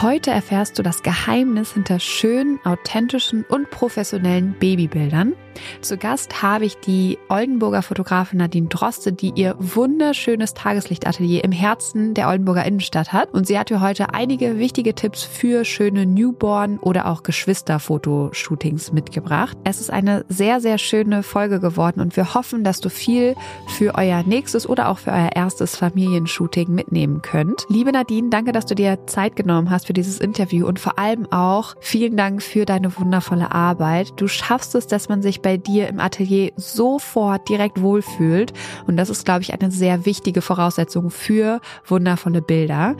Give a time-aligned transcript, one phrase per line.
[0.00, 5.34] Heute erfährst du das Geheimnis hinter schönen, authentischen und professionellen Babybildern
[5.80, 12.14] zu Gast habe ich die Oldenburger Fotografin Nadine Droste, die ihr wunderschönes Tageslichtatelier im Herzen
[12.14, 13.32] der Oldenburger Innenstadt hat.
[13.32, 19.56] Und sie hat dir heute einige wichtige Tipps für schöne Newborn- oder auch Geschwisterfotoshootings mitgebracht.
[19.64, 23.34] Es ist eine sehr, sehr schöne Folge geworden und wir hoffen, dass du viel
[23.66, 27.66] für euer nächstes oder auch für euer erstes Familienshooting mitnehmen könnt.
[27.68, 31.30] Liebe Nadine, danke, dass du dir Zeit genommen hast für dieses Interview und vor allem
[31.32, 34.12] auch vielen Dank für deine wundervolle Arbeit.
[34.16, 38.52] Du schaffst es, dass man sich bei bei dir im Atelier sofort direkt wohlfühlt.
[38.86, 42.96] Und das ist, glaube ich, eine sehr wichtige Voraussetzung für wundervolle Bilder.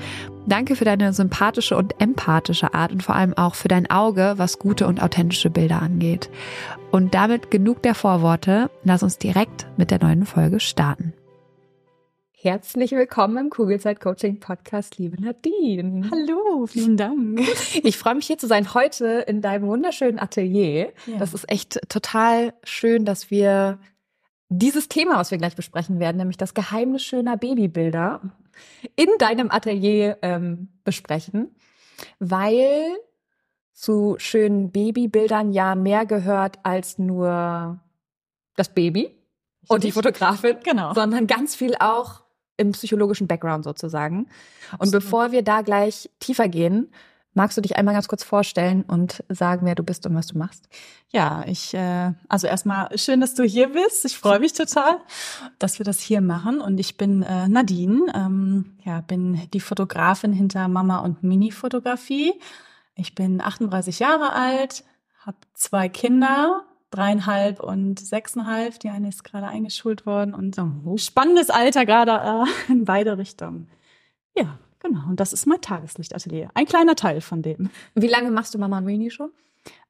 [0.47, 4.59] Danke für deine sympathische und empathische Art und vor allem auch für dein Auge, was
[4.59, 6.31] gute und authentische Bilder angeht.
[6.91, 8.71] Und damit genug der Vorworte.
[8.83, 11.13] Lass uns direkt mit der neuen Folge starten.
[12.41, 16.09] Herzlich willkommen im Kugelzeit Coaching Podcast, liebe Nadine.
[16.09, 17.41] Hallo, vielen Dank.
[17.83, 20.93] Ich freue mich hier zu sein heute in deinem wunderschönen Atelier.
[21.07, 21.19] Ja.
[21.19, 23.81] Das ist echt total schön, dass wir
[24.51, 28.21] dieses Thema, was wir gleich besprechen werden, nämlich das Geheimnis schöner Babybilder,
[28.95, 31.57] in deinem Atelier ähm, besprechen,
[32.21, 32.85] weil
[33.73, 37.81] zu schönen Babybildern ja mehr gehört als nur
[38.55, 39.19] das Baby
[39.67, 40.95] und die Fotografin, genau.
[40.95, 42.28] sondern ganz viel auch
[42.59, 44.27] im psychologischen Background sozusagen.
[44.79, 46.93] Und bevor wir da gleich tiefer gehen,
[47.35, 50.37] magst du dich einmal ganz kurz vorstellen und sagen, wer du bist und was du
[50.37, 50.69] machst?
[51.11, 54.05] Ja, ich, äh, also erstmal schön, dass du hier bist.
[54.05, 54.99] Ich freue mich total,
[55.59, 56.61] dass wir das hier machen.
[56.61, 62.35] Und ich bin äh, Nadine, ähm, ja, bin die Fotografin hinter Mama und Mini-Fotografie.
[62.97, 64.85] Ich bin 38 Jahre alt,
[65.25, 68.81] habe zwei Kinder dreieinhalb und sechseinhalb.
[68.81, 70.97] Die eine ist gerade eingeschult worden und oh.
[70.97, 72.13] spannendes Alter gerade
[72.69, 73.69] äh, in beide Richtungen.
[74.37, 75.09] Ja, genau.
[75.09, 76.51] Und das ist mein Tageslichtatelier.
[76.55, 77.71] Ein kleiner Teil von dem.
[77.95, 79.31] Wie lange machst du Mama und Mini schon?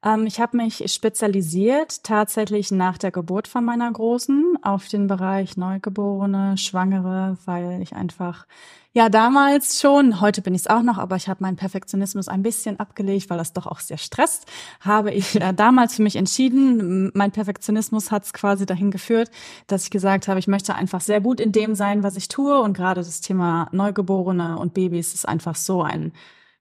[0.03, 5.57] Ähm, ich habe mich spezialisiert tatsächlich nach der Geburt von meiner Großen auf den Bereich
[5.57, 8.45] Neugeborene, Schwangere, weil ich einfach
[8.91, 12.41] ja, damals schon, heute bin ich es auch noch, aber ich habe meinen Perfektionismus ein
[12.41, 14.47] bisschen abgelegt, weil das doch auch sehr stresst.
[14.79, 19.29] Habe ich äh, damals für mich entschieden, mein Perfektionismus hat es quasi dahin geführt,
[19.67, 22.59] dass ich gesagt habe, ich möchte einfach sehr gut in dem sein, was ich tue.
[22.59, 26.11] Und gerade das Thema Neugeborene und Babys ist einfach so ein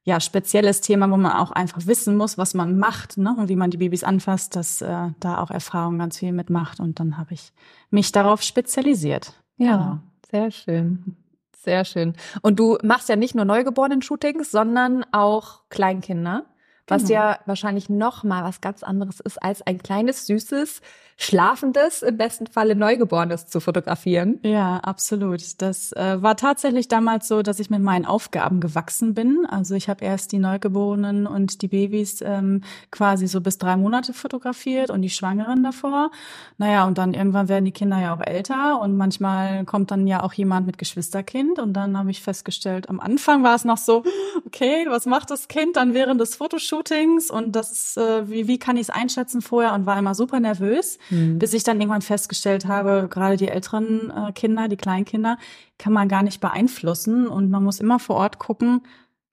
[0.08, 3.36] ja, spezielles Thema, wo man auch einfach wissen muss, was man macht ne?
[3.36, 6.80] und wie man die Babys anfasst, dass äh, da auch Erfahrung ganz viel mitmacht.
[6.80, 7.52] Und dann habe ich
[7.90, 9.34] mich darauf spezialisiert.
[9.58, 9.98] Ja, genau.
[10.30, 11.16] sehr schön.
[11.54, 12.14] Sehr schön.
[12.40, 16.46] Und du machst ja nicht nur Neugeborenen-Shootings, sondern auch Kleinkinder.
[16.88, 17.14] Was genau.
[17.14, 20.80] ja wahrscheinlich noch mal was ganz anderes ist als ein kleines süßes
[21.20, 24.38] schlafendes, im besten Falle Neugeborenes zu fotografieren.
[24.44, 25.42] Ja, absolut.
[25.60, 29.44] Das äh, war tatsächlich damals so, dass ich mit meinen Aufgaben gewachsen bin.
[29.50, 32.62] Also ich habe erst die Neugeborenen und die Babys ähm,
[32.92, 36.12] quasi so bis drei Monate fotografiert und die Schwangeren davor.
[36.56, 40.22] Naja, und dann irgendwann werden die Kinder ja auch älter und manchmal kommt dann ja
[40.22, 44.04] auch jemand mit Geschwisterkind und dann habe ich festgestellt, am Anfang war es noch so,
[44.46, 46.36] okay, was macht das Kind dann während des
[46.78, 50.40] Fotoshootings und das, äh, wie, wie kann ich es einschätzen vorher und war immer super
[50.40, 50.98] nervös.
[51.10, 51.38] Mhm.
[51.38, 55.38] Bis ich dann irgendwann festgestellt habe, gerade die älteren äh, Kinder, die Kleinkinder,
[55.78, 58.82] kann man gar nicht beeinflussen und man muss immer vor Ort gucken,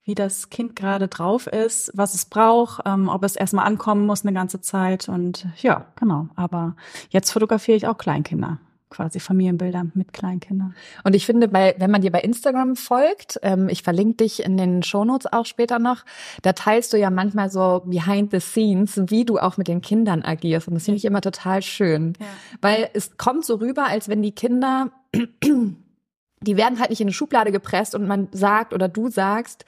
[0.04, 4.24] wie das Kind gerade drauf ist, was es braucht, ähm, ob es erstmal ankommen muss
[4.24, 6.28] eine ganze Zeit und ja, genau.
[6.36, 6.76] Aber
[7.10, 8.58] jetzt fotografiere ich auch Kleinkinder
[8.96, 10.74] quasi Familienbilder mit Kleinkindern.
[11.04, 14.56] Und ich finde, bei, wenn man dir bei Instagram folgt, ähm, ich verlinke dich in
[14.56, 16.04] den Shownotes auch später noch,
[16.42, 20.22] da teilst du ja manchmal so behind the scenes, wie du auch mit den Kindern
[20.22, 20.68] agierst.
[20.68, 22.14] Und das finde ich immer total schön.
[22.18, 22.26] Ja.
[22.62, 27.12] Weil es kommt so rüber, als wenn die Kinder, die werden halt nicht in eine
[27.12, 29.66] Schublade gepresst und man sagt oder du sagst,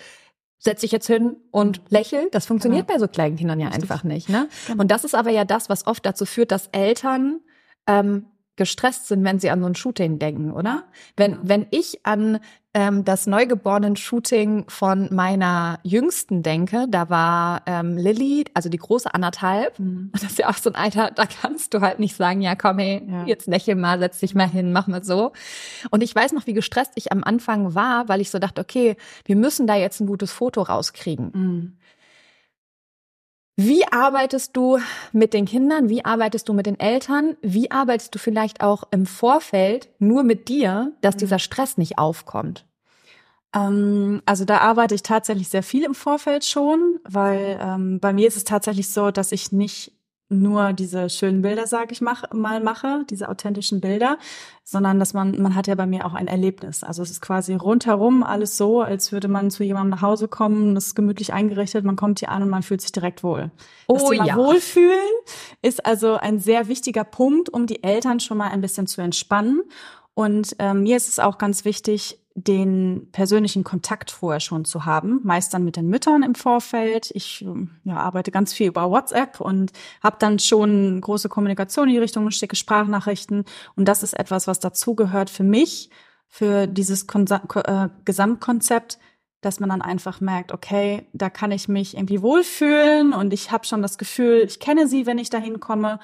[0.58, 2.28] setz dich jetzt hin und lächel.
[2.32, 2.98] Das funktioniert genau.
[2.98, 3.82] bei so kleinen Kindern ja Richtig.
[3.82, 4.30] einfach nicht.
[4.30, 4.48] Ne?
[4.66, 4.80] Genau.
[4.80, 7.40] Und das ist aber ja das, was oft dazu führt, dass Eltern
[7.86, 8.24] ähm,
[8.58, 10.84] gestresst sind, wenn sie an so ein Shooting denken, oder?
[11.16, 12.40] Wenn, wenn ich an
[12.74, 19.78] ähm, das Neugeborenen-Shooting von meiner Jüngsten denke, da war ähm, Lilly, also die große anderthalb,
[19.78, 20.10] mhm.
[20.12, 22.78] das ist ja auch so ein Alter, da kannst du halt nicht sagen, ja komm
[22.78, 23.24] hey, ja.
[23.24, 25.32] jetzt lächel mal, setz dich mal hin, mach mal so.
[25.90, 28.96] Und ich weiß noch, wie gestresst ich am Anfang war, weil ich so dachte, okay,
[29.24, 31.30] wir müssen da jetzt ein gutes Foto rauskriegen.
[31.32, 31.76] Mhm.
[33.60, 34.78] Wie arbeitest du
[35.10, 35.88] mit den Kindern?
[35.88, 37.36] Wie arbeitest du mit den Eltern?
[37.42, 41.18] Wie arbeitest du vielleicht auch im Vorfeld nur mit dir, dass mhm.
[41.18, 42.66] dieser Stress nicht aufkommt?
[43.52, 48.28] Ähm, also da arbeite ich tatsächlich sehr viel im Vorfeld schon, weil ähm, bei mir
[48.28, 49.90] ist es tatsächlich so, dass ich nicht
[50.28, 54.18] nur diese schönen Bilder, sage ich mach, mal mache, diese authentischen Bilder,
[54.62, 56.84] sondern dass man, man hat ja bei mir auch ein Erlebnis.
[56.84, 60.74] Also es ist quasi rundherum alles so, als würde man zu jemandem nach Hause kommen,
[60.74, 63.50] das ist gemütlich eingerichtet, man kommt hier an und man fühlt sich direkt wohl.
[63.86, 64.36] Oh das Thema ja.
[64.36, 64.98] Wohlfühlen
[65.62, 69.62] ist also ein sehr wichtiger Punkt, um die Eltern schon mal ein bisschen zu entspannen.
[70.12, 75.20] Und ähm, mir ist es auch ganz wichtig, den persönlichen Kontakt vorher schon zu haben,
[75.24, 77.10] meist dann mit den Müttern im Vorfeld.
[77.14, 77.44] Ich
[77.84, 82.30] ja, arbeite ganz viel über WhatsApp und habe dann schon große Kommunikation in die Richtung,
[82.30, 83.44] schicke Sprachnachrichten.
[83.76, 85.90] Und das ist etwas, was dazugehört für mich,
[86.28, 88.98] für dieses Kon äh, Gesamtkonzept,
[89.40, 93.66] dass man dann einfach merkt, okay, da kann ich mich irgendwie wohlfühlen und ich habe
[93.66, 96.00] schon das Gefühl, ich kenne sie, wenn ich da hinkomme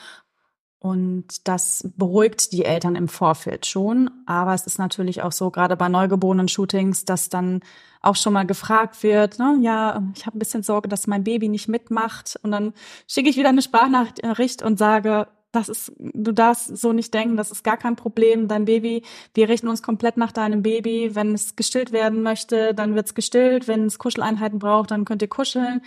[0.85, 4.11] und das beruhigt die Eltern im Vorfeld schon.
[4.27, 7.61] Aber es ist natürlich auch so, gerade bei neugeborenen Shootings, dass dann
[8.03, 11.49] auch schon mal gefragt wird, ne, ja, ich habe ein bisschen Sorge, dass mein Baby
[11.49, 12.39] nicht mitmacht.
[12.43, 12.75] Und dann
[13.09, 17.51] schicke ich wieder eine Sprachnachricht und sage, das ist, du darfst so nicht denken, das
[17.51, 18.47] ist gar kein Problem.
[18.47, 21.15] Dein Baby, wir richten uns komplett nach deinem Baby.
[21.15, 23.69] Wenn es gestillt werden möchte, dann wird's gestillt.
[23.69, 25.81] Wenn es Kuscheleinheiten braucht, dann könnt ihr kuscheln.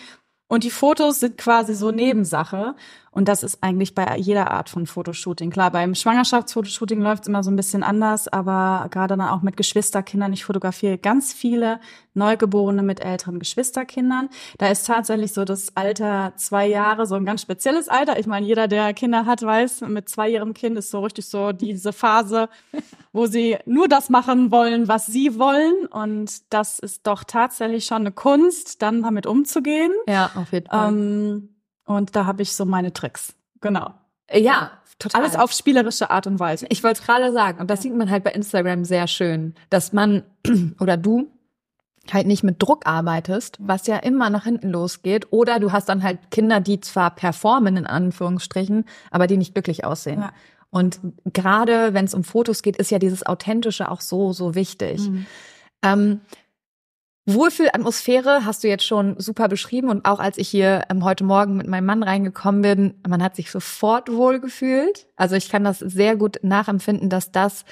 [0.47, 2.75] Und die Fotos sind quasi so Nebensache.
[3.17, 5.49] Und das ist eigentlich bei jeder Art von Fotoshooting.
[5.49, 9.57] Klar, beim Schwangerschaftsfotoshooting läuft es immer so ein bisschen anders, aber gerade dann auch mit
[9.57, 10.33] Geschwisterkindern.
[10.33, 11.79] Ich fotografiere ganz viele
[12.13, 14.29] Neugeborene mit älteren Geschwisterkindern.
[14.59, 18.19] Da ist tatsächlich so das Alter zwei Jahre so ein ganz spezielles Alter.
[18.19, 21.93] Ich meine, jeder, der Kinder hat, weiß, mit zweijährigem Kind ist so richtig so diese
[21.93, 22.49] Phase,
[23.13, 25.87] wo sie nur das machen wollen, was sie wollen.
[25.87, 29.91] Und das ist doch tatsächlich schon eine Kunst, dann damit umzugehen.
[30.07, 30.89] Ja, auf jeden Fall.
[30.89, 31.49] Ähm,
[31.87, 33.33] und da habe ich so meine Tricks.
[33.61, 33.93] Genau.
[34.31, 35.21] Ja, total.
[35.21, 36.67] Alles auf spielerische Art und Weise.
[36.69, 37.59] Ich wollte es gerade sagen.
[37.59, 40.23] Und das sieht man halt bei Instagram sehr schön, dass man
[40.79, 41.31] oder du
[42.11, 45.27] halt nicht mit Druck arbeitest, was ja immer nach hinten losgeht.
[45.31, 49.85] Oder du hast dann halt Kinder, die zwar performen, in Anführungsstrichen, aber die nicht glücklich
[49.85, 50.21] aussehen.
[50.21, 50.31] Ja.
[50.69, 50.99] Und
[51.33, 55.09] gerade wenn es um Fotos geht, ist ja dieses Authentische auch so, so wichtig.
[55.09, 55.25] Mhm.
[55.81, 56.21] Ähm,
[57.27, 61.57] Wohlfühlatmosphäre hast du jetzt schon super beschrieben und auch als ich hier ähm, heute Morgen
[61.57, 65.07] mit meinem Mann reingekommen bin, man hat sich sofort wohlgefühlt.
[65.17, 67.65] Also ich kann das sehr gut nachempfinden, dass das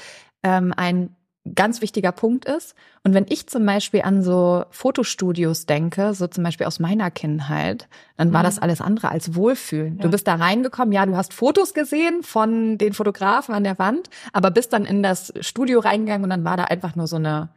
[0.44, 1.16] ähm, ein
[1.54, 2.76] ganz wichtiger Punkt ist.
[3.04, 7.88] Und wenn ich zum Beispiel an so Fotostudios denke, so zum Beispiel aus meiner Kindheit,
[8.18, 8.46] dann war mhm.
[8.46, 9.98] das alles andere als Wohlfühlen.
[9.98, 10.04] Ja.
[10.04, 14.10] Du bist da reingekommen, ja, du hast Fotos gesehen von den Fotografen an der Wand,
[14.34, 17.52] aber bist dann in das Studio reingegangen und dann war da einfach nur so eine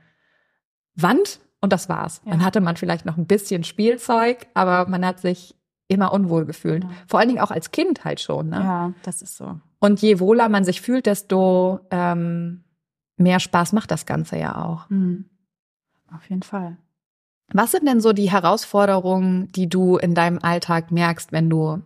[0.94, 2.20] Wand und das war's.
[2.24, 2.32] Ja.
[2.32, 5.54] Dann hatte man vielleicht noch ein bisschen Spielzeug, aber man hat sich
[5.88, 6.84] immer unwohl gefühlt.
[6.84, 6.90] Ja.
[7.06, 8.50] Vor allen Dingen auch als Kind halt schon.
[8.50, 8.56] Ne?
[8.56, 9.58] Ja, das ist so.
[9.80, 12.64] Und je wohler man sich fühlt, desto ähm,
[13.16, 14.88] mehr Spaß macht das Ganze ja auch.
[14.90, 15.24] Mhm.
[16.14, 16.76] Auf jeden Fall.
[17.52, 21.82] Was sind denn so die Herausforderungen, die du in deinem Alltag merkst, wenn du,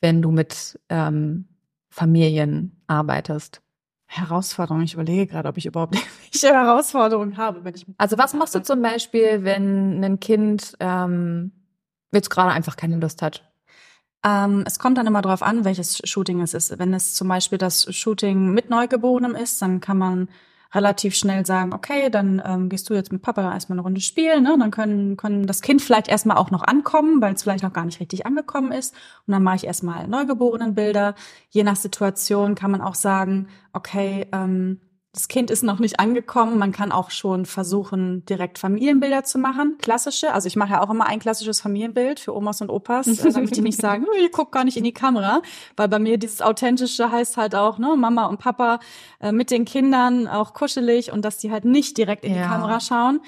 [0.00, 1.46] wenn du mit ähm,
[1.88, 3.62] Familien arbeitest?
[4.10, 4.84] Herausforderungen.
[4.84, 5.94] Ich überlege gerade, ob ich überhaupt
[6.32, 7.86] welche Herausforderungen habe, wenn ich.
[7.96, 11.52] Also was machst du zum Beispiel, wenn ein Kind ähm,
[12.12, 13.48] jetzt gerade einfach keine Lust hat?
[14.24, 16.76] Ähm, es kommt dann immer darauf an, welches Shooting es ist.
[16.76, 20.28] Wenn es zum Beispiel das Shooting mit Neugeborenem ist, dann kann man
[20.72, 24.44] relativ schnell sagen, okay, dann ähm, gehst du jetzt mit Papa erstmal eine Runde spielen,
[24.44, 24.56] ne?
[24.58, 27.84] Dann können, können das Kind vielleicht erstmal auch noch ankommen, weil es vielleicht noch gar
[27.84, 28.94] nicht richtig angekommen ist.
[29.26, 31.14] Und dann mache ich erstmal Neugeborenenbilder.
[31.50, 34.80] Je nach Situation kann man auch sagen, okay, ähm,
[35.12, 36.56] das Kind ist noch nicht angekommen.
[36.56, 39.76] Man kann auch schon versuchen, direkt Familienbilder zu machen.
[39.78, 40.32] Klassische.
[40.32, 43.56] Also ich mache ja auch immer ein klassisches Familienbild für Omas und Opas, äh, damit
[43.56, 45.42] die nicht sagen, ich guck gar nicht in die Kamera.
[45.76, 48.78] Weil bei mir dieses Authentische heißt halt auch, ne, Mama und Papa
[49.18, 52.42] äh, mit den Kindern auch kuschelig und dass die halt nicht direkt in ja.
[52.42, 53.20] die Kamera schauen.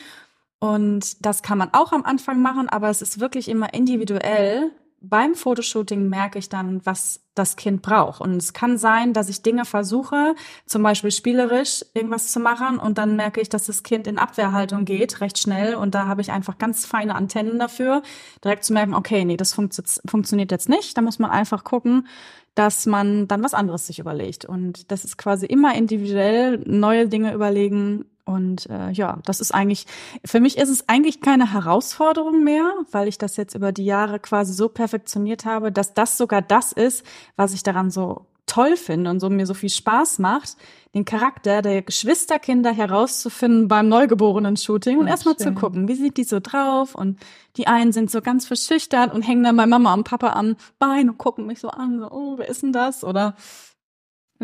[0.60, 4.70] Und das kann man auch am Anfang machen, aber es ist wirklich immer individuell,
[5.02, 8.20] beim Fotoshooting merke ich dann, was das Kind braucht.
[8.20, 10.34] Und es kann sein, dass ich Dinge versuche,
[10.66, 14.84] zum Beispiel spielerisch irgendwas zu machen und dann merke ich, dass das Kind in Abwehrhaltung
[14.84, 15.74] geht, recht schnell.
[15.74, 18.02] Und da habe ich einfach ganz feine Antennen dafür,
[18.44, 20.96] direkt zu merken, okay, nee, das funktio funktioniert jetzt nicht.
[20.96, 22.06] Da muss man einfach gucken,
[22.54, 24.44] dass man dann was anderes sich überlegt.
[24.44, 29.86] Und das ist quasi immer individuell neue Dinge überlegen, und äh, ja, das ist eigentlich,
[30.24, 34.20] für mich ist es eigentlich keine Herausforderung mehr, weil ich das jetzt über die Jahre
[34.20, 37.04] quasi so perfektioniert habe, dass das sogar das ist,
[37.36, 40.56] was ich daran so toll finde und so mir so viel Spaß macht,
[40.94, 46.38] den Charakter der Geschwisterkinder herauszufinden beim Neugeborenen-Shooting und erstmal zu gucken, wie sieht die so
[46.38, 47.18] drauf und
[47.56, 51.08] die einen sind so ganz verschüchtert und hängen dann bei Mama und Papa am Bein
[51.08, 53.04] und gucken mich so an, so, oh, wer ist denn das?
[53.04, 53.36] Oder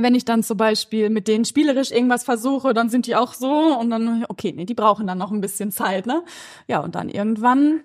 [0.03, 3.79] wenn ich dann zum Beispiel mit denen spielerisch irgendwas versuche, dann sind die auch so
[3.79, 6.25] und dann, okay, nee, die brauchen dann noch ein bisschen Zeit, ne?
[6.67, 7.81] Ja, und dann irgendwann,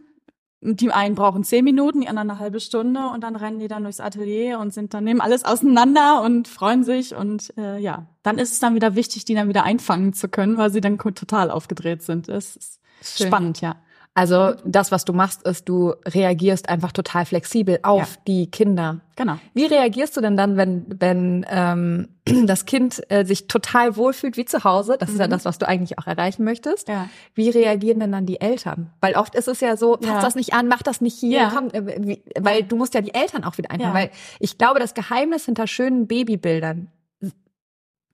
[0.62, 3.84] die einen brauchen zehn Minuten, die anderen eine halbe Stunde und dann rennen die dann
[3.84, 8.38] durchs Atelier und sind dann, nehmen alles auseinander und freuen sich und äh, ja, dann
[8.38, 11.51] ist es dann wieder wichtig, die dann wieder einfangen zu können, weil sie dann total
[11.51, 12.29] aufgedreht sind.
[12.29, 13.27] Das ist Schön.
[13.27, 13.75] spannend, ja.
[14.15, 18.22] Also das, was du machst, ist, du reagierst einfach total flexibel auf ja.
[18.27, 19.00] die Kinder.
[19.15, 19.39] Genau.
[19.55, 22.10] Wie reagierst du denn dann, wenn, wenn ähm,
[22.46, 24.98] das Kind äh, sich total wohlfühlt wie zu Hause?
[25.00, 25.15] Das mhm.
[25.15, 25.32] ist ja mhm.
[25.32, 26.89] das, was du eigentlich auch erreichen möchtest.
[26.89, 27.10] Ja.
[27.34, 28.91] Wie reagieren denn dann die Eltern?
[29.01, 30.22] Weil oft ist es ja so, fass ja.
[30.22, 31.51] das nicht an, mach das nicht hier, ja.
[31.51, 33.96] komm, äh, wie, weil du musst ja die Eltern auch wieder einfangen.
[33.96, 36.91] Weil ich glaube, das Geheimnis hinter schönen Babybildern,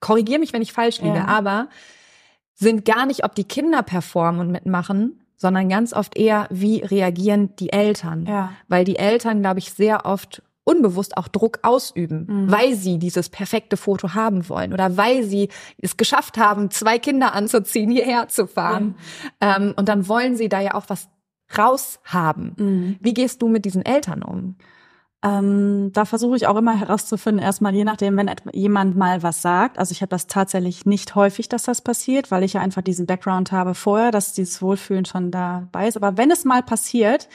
[0.00, 1.68] korrigier mich, wenn ich falsch liege, aber
[2.54, 7.56] sind gar nicht, ob die Kinder performen und mitmachen, sondern ganz oft eher, wie reagieren
[7.56, 8.26] die Eltern.
[8.26, 8.52] Ja.
[8.68, 12.52] Weil die Eltern, glaube ich, sehr oft unbewusst auch Druck ausüben, mhm.
[12.52, 17.32] weil sie dieses perfekte Foto haben wollen oder weil sie es geschafft haben, zwei Kinder
[17.32, 18.84] anzuziehen, hierher zu fahren.
[18.84, 18.94] Mhm.
[19.40, 21.08] Ähm, und dann wollen sie da ja auch was
[21.56, 22.54] raushaben.
[22.58, 22.96] Mhm.
[23.00, 24.56] Wie gehst du mit diesen Eltern um?
[25.22, 29.78] Ähm, da versuche ich auch immer herauszufinden, erstmal je nachdem, wenn jemand mal was sagt.
[29.78, 33.06] Also ich habe das tatsächlich nicht häufig, dass das passiert, weil ich ja einfach diesen
[33.06, 35.96] Background habe vorher, dass dieses Wohlfühlen schon dabei ist.
[35.96, 37.28] Aber wenn es mal passiert,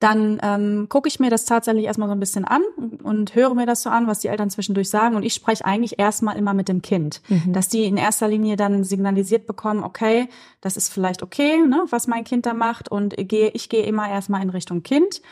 [0.00, 2.62] dann ähm, gucke ich mir das tatsächlich erstmal so ein bisschen an
[3.02, 5.16] und höre mir das so an, was die Eltern zwischendurch sagen.
[5.16, 7.54] Und ich spreche eigentlich erstmal immer mit dem Kind, mhm.
[7.54, 10.28] dass die in erster Linie dann signalisiert bekommen, okay,
[10.60, 12.90] das ist vielleicht okay, ne, was mein Kind da macht.
[12.90, 15.22] Und ich gehe, ich gehe immer erstmal in Richtung Kind.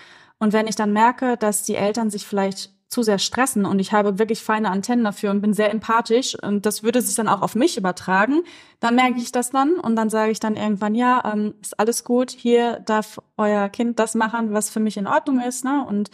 [0.42, 3.92] Und wenn ich dann merke, dass die Eltern sich vielleicht zu sehr stressen und ich
[3.92, 7.42] habe wirklich feine Antennen dafür und bin sehr empathisch und das würde sich dann auch
[7.42, 8.42] auf mich übertragen,
[8.80, 12.02] dann merke ich das dann und dann sage ich dann irgendwann, ja, ähm, ist alles
[12.02, 15.86] gut, hier darf euer Kind das machen, was für mich in Ordnung ist, ne?
[15.88, 16.10] Und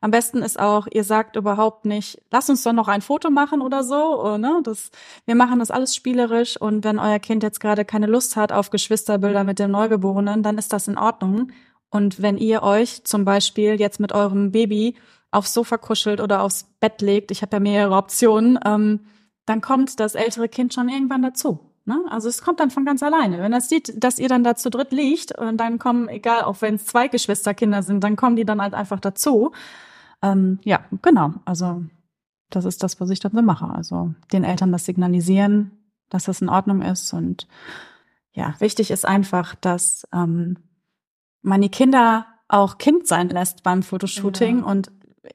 [0.00, 3.60] am besten ist auch, ihr sagt überhaupt nicht, lass uns doch noch ein Foto machen
[3.60, 4.60] oder so, oder, ne?
[4.64, 4.90] Das,
[5.26, 8.70] wir machen das alles spielerisch und wenn euer Kind jetzt gerade keine Lust hat auf
[8.70, 11.52] Geschwisterbilder mit dem Neugeborenen, dann ist das in Ordnung.
[11.90, 14.96] Und wenn ihr euch zum Beispiel jetzt mit eurem Baby
[15.30, 19.00] aufs Sofa kuschelt oder aufs Bett legt, ich habe ja mehrere Optionen, ähm,
[19.44, 21.60] dann kommt das ältere Kind schon irgendwann dazu.
[21.84, 22.04] Ne?
[22.10, 23.38] Also es kommt dann von ganz alleine.
[23.38, 26.60] Wenn das sieht, dass ihr dann da zu dritt liegt und dann kommen, egal, auch
[26.60, 29.52] wenn es zwei Geschwisterkinder sind, dann kommen die dann halt einfach dazu.
[30.20, 31.34] Ähm, ja, genau.
[31.44, 31.84] Also
[32.50, 33.66] das ist das, was ich dann so mache.
[33.66, 35.70] Also den Eltern das signalisieren,
[36.10, 37.12] dass das in Ordnung ist.
[37.12, 37.46] Und
[38.32, 40.56] ja, wichtig ist einfach, dass ähm,
[41.46, 44.64] man die Kinder auch Kind sein lässt beim Fotoshooting ja.
[44.64, 44.90] und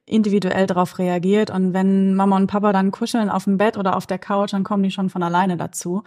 [0.06, 1.50] individuell darauf reagiert.
[1.50, 4.64] Und wenn Mama und Papa dann kuscheln auf dem Bett oder auf der Couch, dann
[4.64, 6.04] kommen die schon von alleine dazu.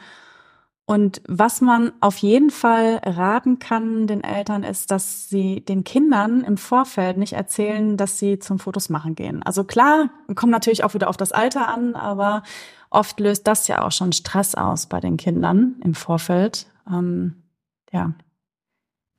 [0.87, 6.45] Und was man auf jeden Fall raten kann den Eltern ist, dass sie den Kindern
[6.45, 9.43] im Vorfeld nicht erzählen, dass sie zum Fotos machen gehen.
[9.43, 12.43] Also klar, kommt natürlich auch wieder auf das Alter an, aber
[12.91, 16.67] oft löst das ja auch schon Stress aus bei den Kindern im Vorfeld.
[16.87, 17.43] Ähm,
[17.91, 18.13] ja,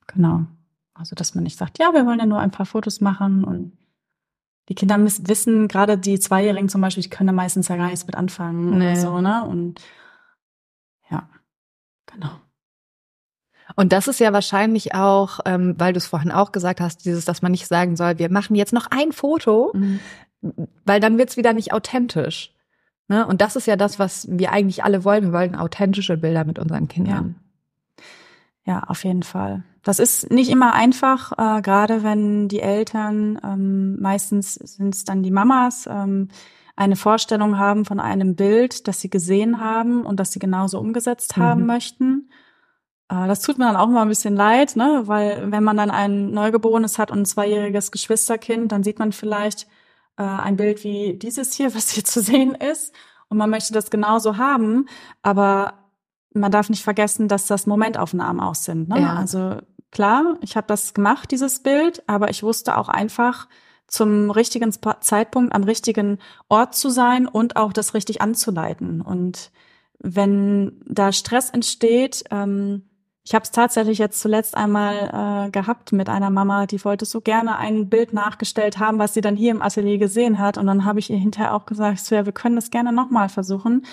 [0.05, 0.45] genau.
[0.95, 3.77] Also, dass man nicht sagt, ja, wir wollen ja nur ein paar Fotos machen und
[4.69, 8.07] die Kinder wissen, gerade die Zweijährigen zum Beispiel, die können da meistens ja gar nichts
[8.07, 8.91] mit anfangen nee.
[8.91, 9.45] oder so, ne?
[9.45, 9.81] Und
[11.11, 11.29] ja,
[12.07, 12.31] genau.
[13.75, 17.25] Und das ist ja wahrscheinlich auch, ähm, weil du es vorhin auch gesagt hast, dieses,
[17.25, 19.99] dass man nicht sagen soll, wir machen jetzt noch ein Foto, mhm.
[20.85, 22.53] weil dann wird's wieder nicht authentisch.
[23.07, 23.25] Ne?
[23.25, 25.25] Und das ist ja das, was wir eigentlich alle wollen.
[25.25, 27.35] Wir wollen authentische Bilder mit unseren Kindern.
[28.65, 29.63] Ja, ja auf jeden Fall.
[29.85, 35.21] Das ist nicht immer einfach, äh, gerade wenn die Eltern, ähm, meistens sind es dann
[35.21, 36.29] die Mamas, ähm,
[36.75, 41.37] eine Vorstellung haben von einem Bild, das sie gesehen haben und das sie genauso umgesetzt
[41.37, 41.41] mhm.
[41.43, 42.31] haben möchten.
[43.09, 45.03] Äh, das tut mir dann auch immer ein bisschen leid, ne?
[45.05, 49.67] weil wenn man dann ein Neugeborenes hat und ein zweijähriges Geschwisterkind, dann sieht man vielleicht
[50.17, 52.91] äh, ein Bild wie dieses hier, was hier zu sehen ist.
[53.29, 54.87] Und man möchte das genauso haben,
[55.21, 55.85] aber
[56.33, 58.89] man darf nicht vergessen, dass das Momentaufnahmen auch sind.
[58.89, 59.01] Ne?
[59.01, 59.15] Ja.
[59.15, 59.57] Also
[59.95, 63.47] klar, ich habe das gemacht, dieses Bild, aber ich wusste auch einfach,
[63.87, 66.17] zum richtigen Zeitpunkt am richtigen
[66.49, 68.99] Ort zu sein und auch das richtig anzuleiten.
[68.99, 69.51] Und
[69.99, 72.89] wenn da Stress entsteht, ähm,
[73.23, 77.21] ich habe es tatsächlich jetzt zuletzt einmal äh, gehabt mit einer Mama, die wollte so
[77.21, 80.57] gerne ein Bild nachgestellt haben, was sie dann hier im Atelier gesehen hat.
[80.57, 83.29] Und dann habe ich ihr hinterher auch gesagt, so, ja, wir können das gerne nochmal
[83.29, 83.85] versuchen.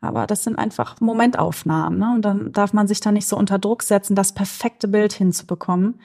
[0.00, 1.98] Aber das sind einfach Momentaufnahmen.
[1.98, 2.12] Ne?
[2.14, 6.00] Und dann darf man sich da nicht so unter Druck setzen, das perfekte Bild hinzubekommen.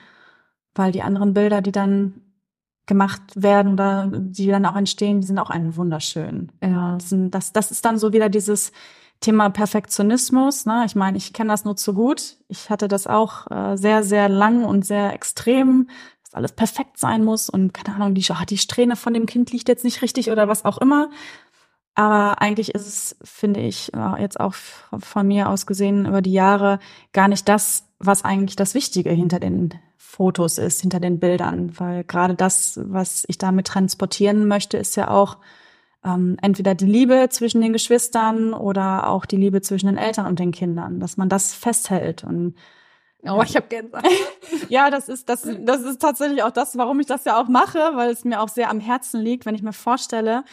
[0.73, 2.21] Weil die anderen Bilder, die dann
[2.85, 6.51] gemacht werden oder die dann auch entstehen, die sind auch einen wunderschön.
[6.63, 6.97] Ja.
[7.09, 8.71] Das, das, ist dann so wieder dieses
[9.19, 10.65] Thema Perfektionismus.
[10.65, 10.83] Ne?
[10.85, 12.37] Ich meine, ich kenne das nur zu gut.
[12.47, 15.87] Ich hatte das auch äh, sehr, sehr lang und sehr extrem,
[16.23, 19.51] dass alles perfekt sein muss und keine Ahnung, die, oh, die Strähne von dem Kind
[19.51, 21.09] liegt jetzt nicht richtig oder was auch immer.
[21.95, 26.31] Aber eigentlich ist es, finde ich, äh, jetzt auch von mir aus gesehen über die
[26.31, 26.79] Jahre
[27.13, 31.77] gar nicht das, was eigentlich das Wichtige hinter den Fotos ist, hinter den Bildern.
[31.79, 35.37] Weil gerade das, was ich damit transportieren möchte, ist ja auch
[36.03, 40.39] ähm, entweder die Liebe zwischen den Geschwistern oder auch die Liebe zwischen den Eltern und
[40.39, 42.55] den Kindern, dass man das festhält und
[43.23, 44.03] Oh, ich habe Gänsehaut.
[44.69, 47.77] ja, das ist das das ist tatsächlich auch das, warum ich das ja auch mache,
[47.93, 50.43] weil es mir auch sehr am Herzen liegt, wenn ich mir vorstelle,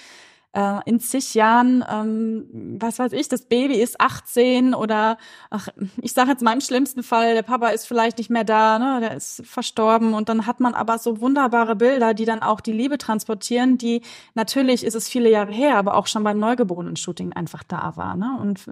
[0.53, 5.19] äh, in zig Jahren, ähm, was weiß ich, das Baby ist 18 oder
[5.51, 5.69] ach,
[6.01, 9.01] ich sage jetzt mal im schlimmsten Fall, der Papa ist vielleicht nicht mehr da, ne,
[9.01, 12.73] der ist verstorben und dann hat man aber so wunderbare Bilder, die dann auch die
[12.73, 14.03] Liebe transportieren, die
[14.35, 18.39] natürlich ist es viele Jahre her, aber auch schon beim Neugeborenen-Shooting einfach da war, ne?
[18.41, 18.65] Und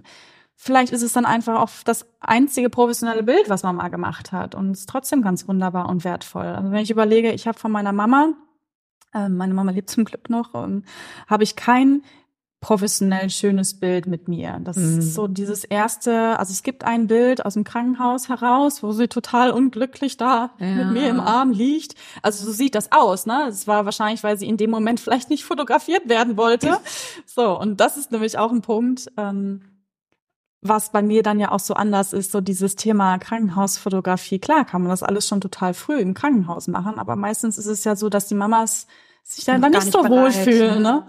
[0.55, 4.55] vielleicht ist es dann einfach auch das einzige professionelle Bild, was man mal gemacht hat
[4.55, 6.47] und ist trotzdem ganz wunderbar und wertvoll.
[6.47, 8.33] Also wenn ich überlege, ich habe von meiner Mama
[9.25, 10.83] äh, meine Mama lebt zum Glück noch, ähm,
[11.27, 12.03] habe ich kein
[12.59, 14.59] professionell schönes Bild mit mir.
[14.63, 14.99] Das mhm.
[14.99, 19.07] ist so dieses erste, also es gibt ein Bild aus dem Krankenhaus heraus, wo sie
[19.07, 20.67] total unglücklich da ja.
[20.67, 21.93] mit mir im Arm liegt.
[22.23, 23.45] Also so sieht das aus, ne?
[23.47, 26.79] Es war wahrscheinlich, weil sie in dem Moment vielleicht nicht fotografiert werden wollte.
[27.25, 29.61] so, und das ist nämlich auch ein Punkt, ähm,
[30.61, 34.39] was bei mir dann ja auch so anders ist, so dieses Thema Krankenhausfotografie.
[34.39, 37.83] Klar kann man das alles schon total früh im Krankenhaus machen, aber meistens ist es
[37.83, 38.87] ja so, dass die Mamas
[39.35, 40.81] sich dann, dann nicht, so wohlfühlen.
[40.81, 41.05] Ne?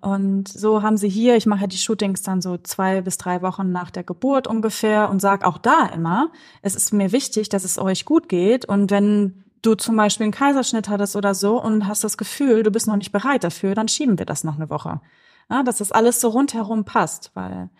[0.00, 3.40] Und so haben sie hier, ich mache ja die Shootings dann so zwei bis drei
[3.40, 7.64] Wochen nach der Geburt ungefähr und sag auch da immer, es ist mir wichtig, dass
[7.64, 8.64] es euch gut geht.
[8.64, 12.72] Und wenn du zum Beispiel einen Kaiserschnitt hattest oder so und hast das Gefühl, du
[12.72, 15.00] bist noch nicht bereit dafür, dann schieben wir das noch eine Woche.
[15.48, 17.70] Ja, dass das alles so rundherum passt, weil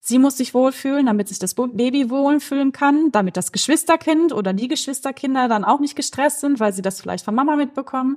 [0.00, 4.68] Sie muss sich wohlfühlen, damit sich das Baby wohlfühlen kann, damit das Geschwisterkind oder die
[4.68, 8.16] Geschwisterkinder dann auch nicht gestresst sind, weil sie das vielleicht von Mama mitbekommen.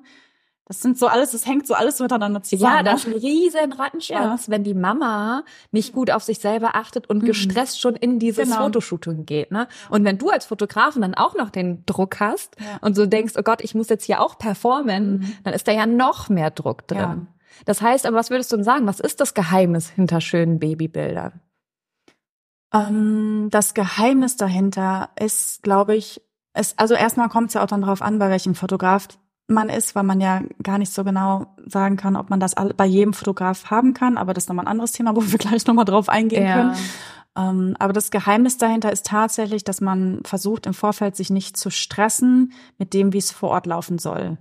[0.72, 2.78] Das sind so alles, das hängt so alles miteinander zusammen.
[2.78, 4.54] Ja, das ist ein riesen Rattenschwanz, ja.
[4.54, 7.26] wenn die Mama nicht gut auf sich selber achtet und mhm.
[7.26, 8.64] gestresst schon in dieses genau.
[8.64, 9.52] Fotoshooting geht.
[9.52, 9.68] Ne?
[9.90, 12.78] Und wenn du als Fotografin dann auch noch den Druck hast ja.
[12.80, 15.34] und so denkst, oh Gott, ich muss jetzt hier auch performen, mhm.
[15.44, 16.98] dann ist da ja noch mehr Druck drin.
[16.98, 17.28] Ja.
[17.66, 18.88] Das heißt, aber was würdest du denn sagen?
[18.88, 21.42] Was ist das Geheimnis hinter schönen Babybildern?
[22.74, 26.22] Ähm, das Geheimnis dahinter ist, glaube ich,
[26.58, 29.10] ist, also erstmal kommt es ja auch dann drauf an, bei welchem Fotograf
[29.52, 32.86] man ist, weil man ja gar nicht so genau sagen kann, ob man das bei
[32.86, 34.18] jedem Fotograf haben kann.
[34.18, 36.54] Aber das ist nochmal ein anderes Thema, wo wir gleich nochmal drauf eingehen ja.
[36.54, 36.76] können.
[37.38, 41.70] Ähm, aber das Geheimnis dahinter ist tatsächlich, dass man versucht, im Vorfeld sich nicht zu
[41.70, 44.38] stressen mit dem, wie es vor Ort laufen soll.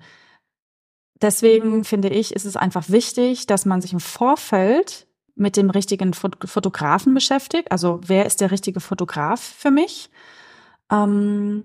[1.23, 6.13] Deswegen finde ich, ist es einfach wichtig, dass man sich im Vorfeld mit dem richtigen
[6.15, 7.71] Fotografen beschäftigt.
[7.71, 10.11] Also wer ist der richtige Fotograf für mich?
[10.91, 11.65] Ähm,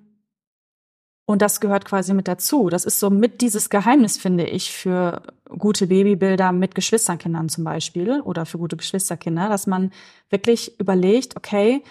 [1.26, 2.70] und das gehört quasi mit dazu.
[2.70, 8.22] Das ist so mit dieses Geheimnis, finde ich, für gute Babybilder mit Geschwisterkindern zum Beispiel
[8.22, 9.92] oder für gute Geschwisterkinder, dass man
[10.30, 11.82] wirklich überlegt, okay,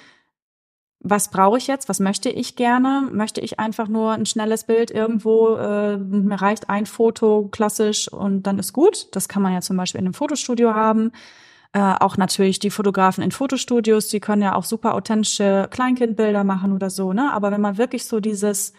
[1.07, 1.89] was brauche ich jetzt?
[1.89, 3.09] Was möchte ich gerne?
[3.13, 5.57] Möchte ich einfach nur ein schnelles Bild irgendwo?
[5.57, 9.09] Äh, mir reicht ein Foto klassisch und dann ist gut.
[9.13, 11.13] Das kann man ja zum Beispiel in einem Fotostudio haben.
[11.75, 16.73] Äh, auch natürlich die Fotografen in Fotostudios, die können ja auch super authentische Kleinkindbilder machen
[16.73, 17.13] oder so.
[17.13, 17.33] Ne?
[17.33, 18.73] Aber wenn man wirklich so dieses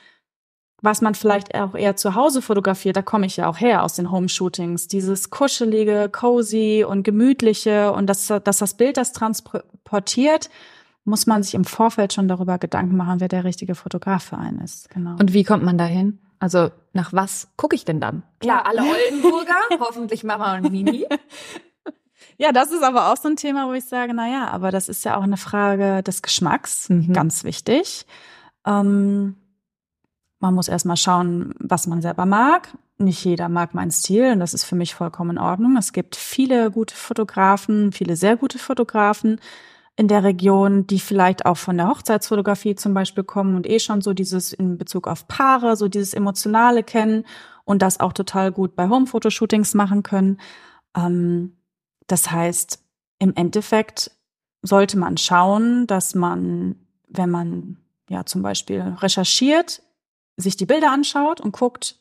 [0.81, 3.95] was man vielleicht auch eher zu Hause fotografiert, da komme ich ja auch her aus
[3.95, 10.49] den Home-Shootings, dieses kuschelige, cozy und gemütliche und dass, dass das Bild das transportiert,
[11.05, 14.59] muss man sich im Vorfeld schon darüber Gedanken machen, wer der richtige Fotograf für einen
[14.59, 14.89] ist.
[14.89, 15.15] Genau.
[15.19, 16.19] Und wie kommt man dahin?
[16.39, 18.23] Also nach was gucke ich denn dann?
[18.39, 21.05] Klar, alle Oldenburger, hoffentlich Mama und Mimi.
[22.38, 24.89] Ja, das ist aber auch so ein Thema, wo ich sage, na ja, aber das
[24.89, 27.13] ist ja auch eine Frage des Geschmacks, mhm.
[27.13, 28.05] ganz wichtig.
[28.65, 29.38] Ähm,
[30.39, 32.78] man muss erstmal schauen, was man selber mag.
[32.98, 35.76] Nicht jeder mag meinen Stil und das ist für mich vollkommen in Ordnung.
[35.78, 39.39] Es gibt viele gute Fotografen, viele sehr gute Fotografen
[39.98, 44.02] in der Region, die vielleicht auch von der Hochzeitsfotografie zum Beispiel kommen und eh schon
[44.02, 47.26] so dieses in Bezug auf Paare, so dieses Emotionale kennen
[47.63, 50.39] und das auch total gut bei Home-Fotoshootings machen können.
[50.95, 51.58] Ähm,
[52.08, 52.84] das heißt,
[53.19, 54.12] im Endeffekt
[54.62, 56.76] sollte man schauen, dass man,
[57.08, 57.78] wenn man
[58.10, 59.82] ja zum Beispiel recherchiert,
[60.38, 62.00] sich die Bilder anschaut und guckt,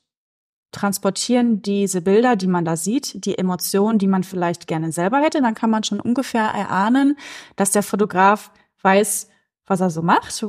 [0.72, 5.40] transportieren diese Bilder, die man da sieht, die Emotionen, die man vielleicht gerne selber hätte,
[5.40, 7.16] dann kann man schon ungefähr erahnen,
[7.56, 8.50] dass der Fotograf
[8.82, 9.28] weiß,
[9.66, 10.44] was er so macht.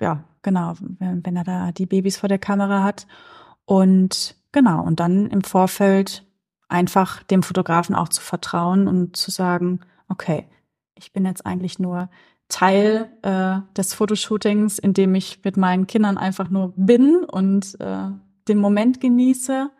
[0.00, 3.06] Ja, genau, wenn er da die Babys vor der Kamera hat.
[3.64, 6.24] Und genau, und dann im Vorfeld
[6.68, 10.46] einfach dem Fotografen auch zu vertrauen und zu sagen, okay,
[10.94, 12.08] ich bin jetzt eigentlich nur
[12.48, 18.08] Teil äh, des Fotoshootings, in dem ich mit meinen Kindern einfach nur bin und äh,
[18.48, 19.70] den Moment genieße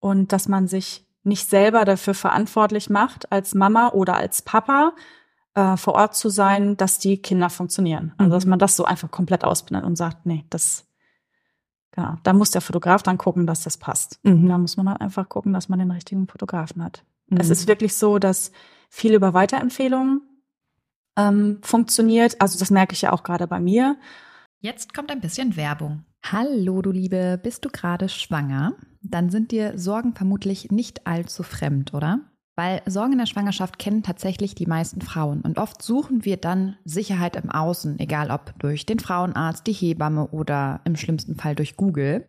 [0.00, 4.92] und dass man sich nicht selber dafür verantwortlich macht, als Mama oder als Papa
[5.54, 8.12] äh, vor Ort zu sein, dass die Kinder funktionieren.
[8.18, 8.50] Also dass mhm.
[8.50, 10.86] man das so einfach komplett ausblendet und sagt, nee, das,
[11.92, 14.20] genau, da muss der Fotograf dann gucken, dass das passt.
[14.22, 14.48] Mhm.
[14.48, 17.02] Da muss man halt einfach gucken, dass man den richtigen Fotografen hat.
[17.28, 17.38] Mhm.
[17.38, 18.52] Es ist wirklich so, dass
[18.88, 20.22] viel über Weiterempfehlungen
[21.16, 22.40] ähm, funktioniert.
[22.40, 23.96] Also das merke ich ja auch gerade bei mir.
[24.60, 26.04] Jetzt kommt ein bisschen Werbung.
[26.24, 28.74] Hallo, du Liebe, bist du gerade schwanger?
[29.02, 32.20] Dann sind dir Sorgen vermutlich nicht allzu fremd, oder?
[32.56, 36.76] Weil Sorgen in der Schwangerschaft kennen tatsächlich die meisten Frauen und oft suchen wir dann
[36.84, 41.76] Sicherheit im Außen, egal ob durch den Frauenarzt, die Hebamme oder im schlimmsten Fall durch
[41.76, 42.28] Google.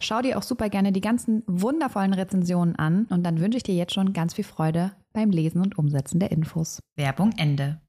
[0.00, 3.74] Schau dir auch super gerne die ganzen wundervollen Rezensionen an und dann wünsche ich dir
[3.74, 6.80] jetzt schon ganz viel Freude beim Lesen und Umsetzen der Infos.
[6.96, 7.80] Werbung Ende.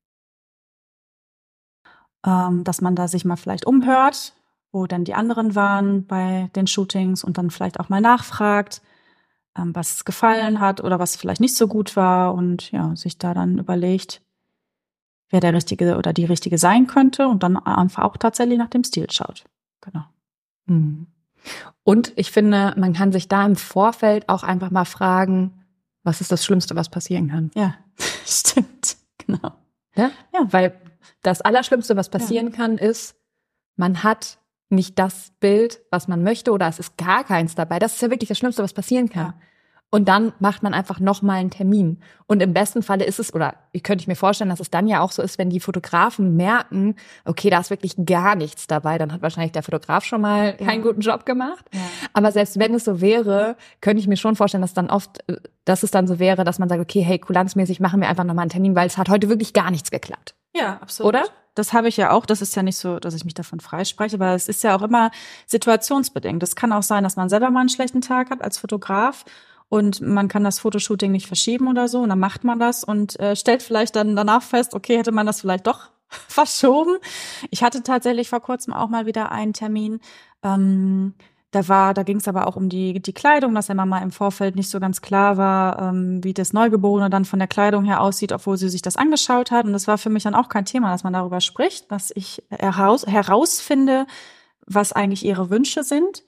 [2.26, 4.34] Ähm, dass man da sich mal vielleicht umhört,
[4.72, 8.82] wo dann die anderen waren bei den Shootings und dann vielleicht auch mal nachfragt,
[9.58, 13.34] ähm, was gefallen hat oder was vielleicht nicht so gut war und ja, sich da
[13.34, 14.22] dann überlegt,
[15.30, 18.84] wer der Richtige oder die Richtige sein könnte und dann einfach auch tatsächlich nach dem
[18.84, 19.46] Stil schaut.
[19.82, 20.06] Genau.
[20.66, 21.08] Mhm.
[21.84, 25.66] Und ich finde, man kann sich da im Vorfeld auch einfach mal fragen,
[26.04, 27.52] was ist das Schlimmste, was passieren kann?
[27.56, 27.76] Ja,
[28.26, 29.52] stimmt, genau.
[29.96, 30.80] Ja, ja weil
[31.22, 32.56] das Allerschlimmste, was passieren ja.
[32.56, 33.16] kann, ist,
[33.76, 34.38] man hat
[34.70, 37.80] nicht das Bild, was man möchte, oder es ist gar keins dabei.
[37.80, 39.28] Das ist ja wirklich das Schlimmste, was passieren kann.
[39.28, 39.34] Ja.
[39.96, 42.02] Und dann macht man einfach nochmal einen Termin.
[42.28, 45.00] Und im besten Falle ist es, oder könnte ich mir vorstellen, dass es dann ja
[45.00, 49.14] auch so ist, wenn die Fotografen merken, okay, da ist wirklich gar nichts dabei, dann
[49.14, 51.64] hat wahrscheinlich der Fotograf schon mal keinen guten Job gemacht.
[51.72, 51.80] Ja.
[52.12, 55.24] Aber selbst wenn es so wäre, könnte ich mir schon vorstellen, dass dann oft,
[55.64, 58.44] dass es dann so wäre, dass man sagt, okay, hey, kulanzmäßig machen wir einfach nochmal
[58.44, 60.36] einen Termin, weil es hat heute wirklich gar nichts geklappt.
[60.54, 61.14] Ja, absolut.
[61.14, 61.24] Oder?
[61.54, 62.26] Das habe ich ja auch.
[62.26, 64.82] Das ist ja nicht so, dass ich mich davon freispreche, aber es ist ja auch
[64.82, 65.12] immer
[65.46, 66.44] situationsbedingt.
[66.44, 69.24] Es kann auch sein, dass man selber mal einen schlechten Tag hat als Fotograf
[69.76, 73.20] und man kann das Fotoshooting nicht verschieben oder so und dann macht man das und
[73.20, 76.98] äh, stellt vielleicht dann danach fest, okay, hätte man das vielleicht doch verschoben.
[77.52, 80.00] Ich hatte tatsächlich vor kurzem auch mal wieder einen Termin.
[80.44, 81.14] Ähm,
[81.52, 84.12] da war, da ging es aber auch um die, die Kleidung, dass immer mal im
[84.12, 88.00] Vorfeld nicht so ganz klar war, ähm, wie das Neugeborene dann von der Kleidung her
[88.00, 89.66] aussieht, obwohl sie sich das angeschaut hat.
[89.66, 92.44] Und das war für mich dann auch kein Thema, dass man darüber spricht, dass ich
[92.50, 94.06] heraus, herausfinde,
[94.66, 96.24] was eigentlich ihre Wünsche sind,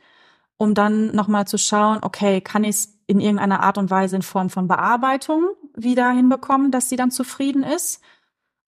[0.57, 4.21] um dann nochmal zu schauen, okay, kann ich es in irgendeiner Art und Weise in
[4.21, 8.01] Form von Bearbeitung wieder hinbekommen, dass sie dann zufrieden ist?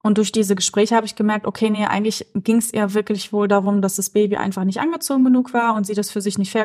[0.02, 3.50] Und durch diese Gespräche habe ich gemerkt, okay, nee, eigentlich ging es ihr wirklich wohl
[3.50, 6.56] darum, dass das Baby einfach nicht angezogen genug war und sie das für sich nicht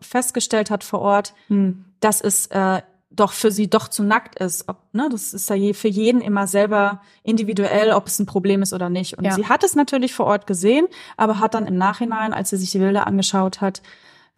[0.00, 1.84] festgestellt hat vor Ort, hm.
[2.00, 4.68] dass es äh, doch für sie doch zu nackt ist.
[4.68, 8.62] Ob, ne, das ist ja je, für jeden immer selber individuell, ob es ein Problem
[8.62, 9.18] ist oder nicht.
[9.18, 9.32] Und ja.
[9.32, 12.70] sie hat es natürlich vor Ort gesehen, aber hat dann im Nachhinein, als sie sich
[12.70, 13.82] die Bilder angeschaut hat,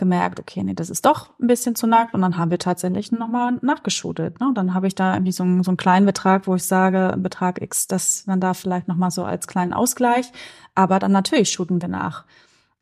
[0.03, 2.13] gemerkt, okay, nee, das ist doch ein bisschen zu nackt.
[2.13, 4.41] Und dann haben wir tatsächlich nochmal nachgeschudelt.
[4.41, 4.49] Ne?
[4.49, 7.15] Und dann habe ich da irgendwie so, einen, so einen kleinen Betrag, wo ich sage,
[7.19, 10.33] Betrag X, das man da vielleicht nochmal so als kleinen Ausgleich.
[10.75, 12.25] Aber dann natürlich shooten wir nach.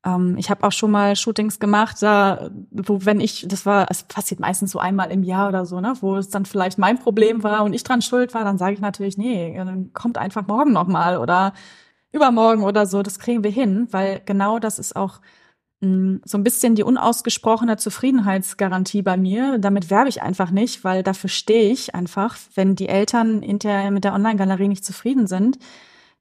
[0.02, 4.04] Ähm, ich habe auch schon mal Shootings gemacht, da, wo wenn ich, das war, es
[4.04, 7.42] passiert meistens so einmal im Jahr oder so, ne, wo es dann vielleicht mein Problem
[7.42, 10.72] war und ich dran schuld war, dann sage ich natürlich, nee, dann kommt einfach morgen
[10.72, 11.52] nochmal oder
[12.12, 15.20] übermorgen oder so, das kriegen wir hin, weil genau das ist auch
[15.80, 19.58] so ein bisschen die unausgesprochene Zufriedenheitsgarantie bei mir.
[19.58, 22.36] Damit werbe ich einfach nicht, weil dafür stehe ich einfach.
[22.54, 25.58] Wenn die Eltern hinterher mit der Online-Galerie nicht zufrieden sind,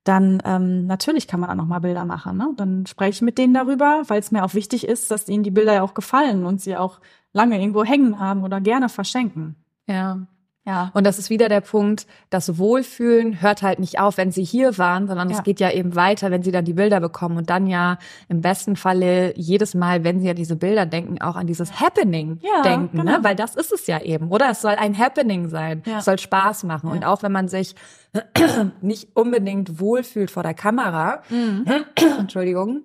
[0.06, 2.38] dann ähm, natürlich kann man auch noch mal Bilder machen.
[2.38, 2.54] Ne?
[2.56, 5.52] Dann spreche ich mit denen darüber, weil es mir auch wichtig ist, dass ihnen die
[5.52, 7.02] Bilder ja auch gefallen und sie auch
[7.34, 9.56] lange irgendwo hängen haben oder gerne verschenken.
[9.88, 10.26] Ja.
[10.66, 10.92] Ja.
[10.94, 14.78] Und das ist wieder der Punkt, das Wohlfühlen hört halt nicht auf, wenn sie hier
[14.78, 15.38] waren, sondern ja.
[15.38, 18.42] es geht ja eben weiter, wenn sie dann die Bilder bekommen und dann ja im
[18.42, 22.62] besten Falle jedes Mal, wenn sie an diese Bilder denken, auch an dieses Happening ja,
[22.62, 23.04] denken, ne?
[23.04, 23.18] genau.
[23.18, 23.24] ne?
[23.24, 24.52] Weil das ist es ja eben, oder?
[24.52, 25.82] Es soll ein Happening sein.
[25.86, 26.92] Es soll Spaß machen.
[26.92, 27.74] Und auch wenn man sich
[28.82, 31.66] nicht unbedingt wohlfühlt vor der Kamera, mhm.
[32.20, 32.84] Entschuldigung,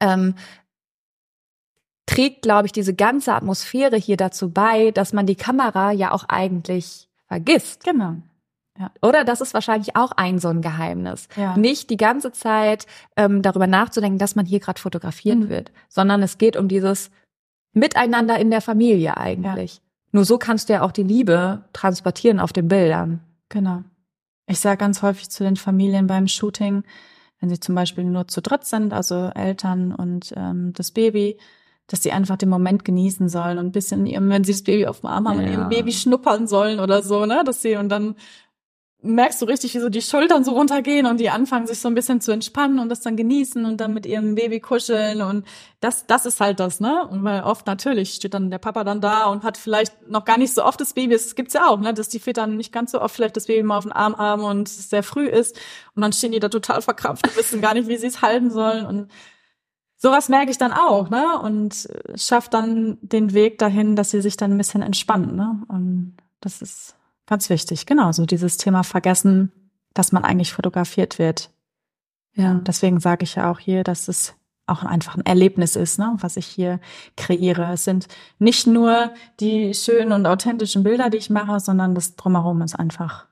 [0.00, 0.34] ähm,
[2.06, 6.24] trägt, glaube ich, diese ganze Atmosphäre hier dazu bei, dass man die Kamera ja auch
[6.28, 7.84] eigentlich vergisst.
[7.84, 8.16] Genau.
[8.78, 8.90] Ja.
[9.02, 11.28] Oder das ist wahrscheinlich auch ein so ein Geheimnis.
[11.36, 11.56] Ja.
[11.56, 12.86] Nicht die ganze Zeit
[13.16, 15.48] ähm, darüber nachzudenken, dass man hier gerade fotografiert mhm.
[15.48, 17.10] wird, sondern es geht um dieses
[17.72, 19.76] Miteinander in der Familie eigentlich.
[19.76, 19.80] Ja.
[20.12, 23.20] Nur so kannst du ja auch die Liebe transportieren auf den Bildern.
[23.48, 23.82] Genau.
[24.46, 26.84] Ich sage ganz häufig zu den Familien beim Shooting,
[27.40, 31.38] wenn sie zum Beispiel nur zu dritt sind, also Eltern und ähm, das Baby,
[31.86, 35.00] dass sie einfach den Moment genießen sollen und ein bisschen, wenn sie das Baby auf
[35.00, 35.50] dem Arm haben, ja.
[35.50, 38.16] ihrem Baby schnuppern sollen oder so, ne, dass sie und dann
[39.04, 41.94] merkst du richtig, wie so die Schultern so runtergehen und die anfangen sich so ein
[41.94, 45.46] bisschen zu entspannen und das dann genießen und dann mit ihrem Baby kuscheln und
[45.80, 47.06] das, das ist halt das, ne?
[47.06, 50.38] Und weil oft natürlich steht dann der Papa dann da und hat vielleicht noch gar
[50.38, 51.92] nicht so oft das Baby, das gibt's ja auch, ne?
[51.92, 54.42] Dass die Väter nicht ganz so oft vielleicht das Baby mal auf den Arm haben
[54.42, 55.60] und es sehr früh ist
[55.94, 58.50] und dann stehen die da total verkrampft und wissen gar nicht, wie sie es halten
[58.50, 59.10] sollen und
[60.04, 61.40] sowas merke ich dann auch, ne?
[61.40, 65.62] Und schafft dann den Weg dahin, dass sie sich dann ein bisschen entspannen, ne?
[65.68, 67.86] Und das ist ganz wichtig.
[67.86, 69.50] Genau, so dieses Thema vergessen,
[69.94, 71.50] dass man eigentlich fotografiert wird.
[72.34, 74.34] Ja, deswegen sage ich ja auch hier, dass es
[74.66, 76.80] auch einfach ein Erlebnis ist, ne, was ich hier
[77.16, 77.72] kreiere.
[77.72, 78.06] Es sind
[78.38, 83.26] nicht nur die schönen und authentischen Bilder, die ich mache, sondern das drumherum ist einfach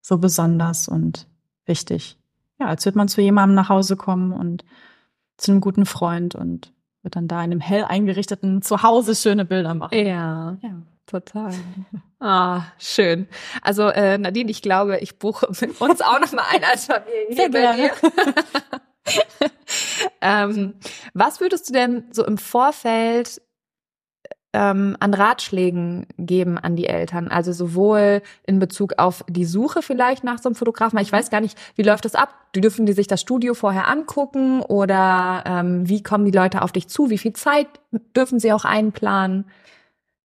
[0.00, 1.26] so besonders und
[1.66, 2.16] wichtig.
[2.58, 4.64] Ja, als würde man zu jemandem nach Hause kommen und
[5.36, 9.74] zu einem guten Freund und wird dann da in einem hell eingerichteten Zuhause schöne Bilder
[9.74, 9.96] machen.
[9.98, 10.82] Ja, ja.
[11.06, 11.52] total.
[12.26, 13.28] Ah, schön.
[13.60, 17.36] Also äh, Nadine, ich glaube, ich buche mit uns auch noch mal ein als Familie.
[17.36, 17.90] Sehr gerne.
[20.22, 20.74] ähm,
[21.12, 23.42] was würdest du denn so im Vorfeld
[24.54, 27.28] ähm, an Ratschlägen geben an die Eltern?
[27.28, 30.98] Also sowohl in Bezug auf die Suche vielleicht nach so einem Fotografen.
[31.00, 32.34] Ich weiß gar nicht, wie läuft das ab?
[32.56, 36.88] Dürfen die sich das Studio vorher angucken oder ähm, wie kommen die Leute auf dich
[36.88, 37.10] zu?
[37.10, 37.66] Wie viel Zeit
[38.16, 39.44] dürfen sie auch einplanen?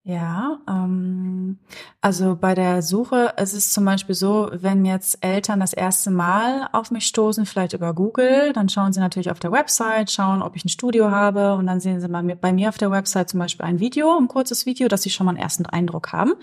[0.03, 1.59] Ja, ähm,
[2.01, 6.69] also bei der Suche, es ist zum Beispiel so, wenn jetzt Eltern das erste Mal
[6.71, 10.55] auf mich stoßen, vielleicht über Google, dann schauen sie natürlich auf der Website, schauen, ob
[10.55, 13.29] ich ein Studio habe und dann sehen sie bei mir, bei mir auf der Website
[13.29, 16.33] zum Beispiel ein Video, ein kurzes Video, dass sie schon mal einen ersten Eindruck haben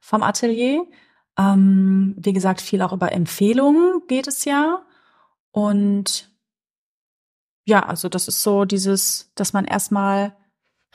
[0.00, 0.86] vom Atelier.
[1.38, 4.82] Ähm, wie gesagt, viel auch über Empfehlungen geht es ja.
[5.50, 6.30] Und
[7.64, 10.36] ja, also das ist so dieses, dass man erstmal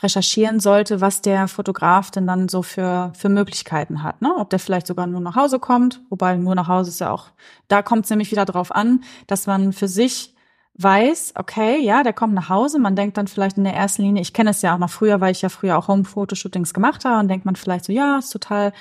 [0.02, 4.22] recherchieren sollte, was der Fotograf denn dann so für, für Möglichkeiten hat.
[4.22, 4.34] Ne?
[4.38, 7.30] Ob der vielleicht sogar nur nach Hause kommt, wobei nur nach Hause ist ja auch,
[7.68, 10.36] da kommt es nämlich wieder drauf an, dass man für sich
[10.76, 12.78] weiß, okay, ja, der kommt nach Hause.
[12.78, 15.20] Man denkt dann vielleicht in der ersten Linie, ich kenne es ja auch noch früher,
[15.22, 18.30] weil ich ja früher auch Home-Fotoshootings gemacht habe und denkt man vielleicht so, ja, ist
[18.30, 18.74] total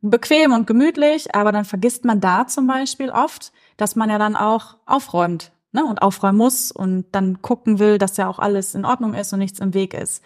[0.00, 4.36] bequem und gemütlich, aber dann vergisst man da zum Beispiel oft, dass man ja dann
[4.36, 8.84] auch aufräumt ne, und aufräumen muss und dann gucken will, dass ja auch alles in
[8.84, 10.22] Ordnung ist und nichts im Weg ist.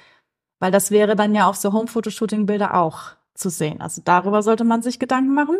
[0.64, 3.82] Weil das wäre dann ja auf so Home-Fotoshooting-Bilder auch zu sehen.
[3.82, 5.56] Also darüber sollte man sich Gedanken machen.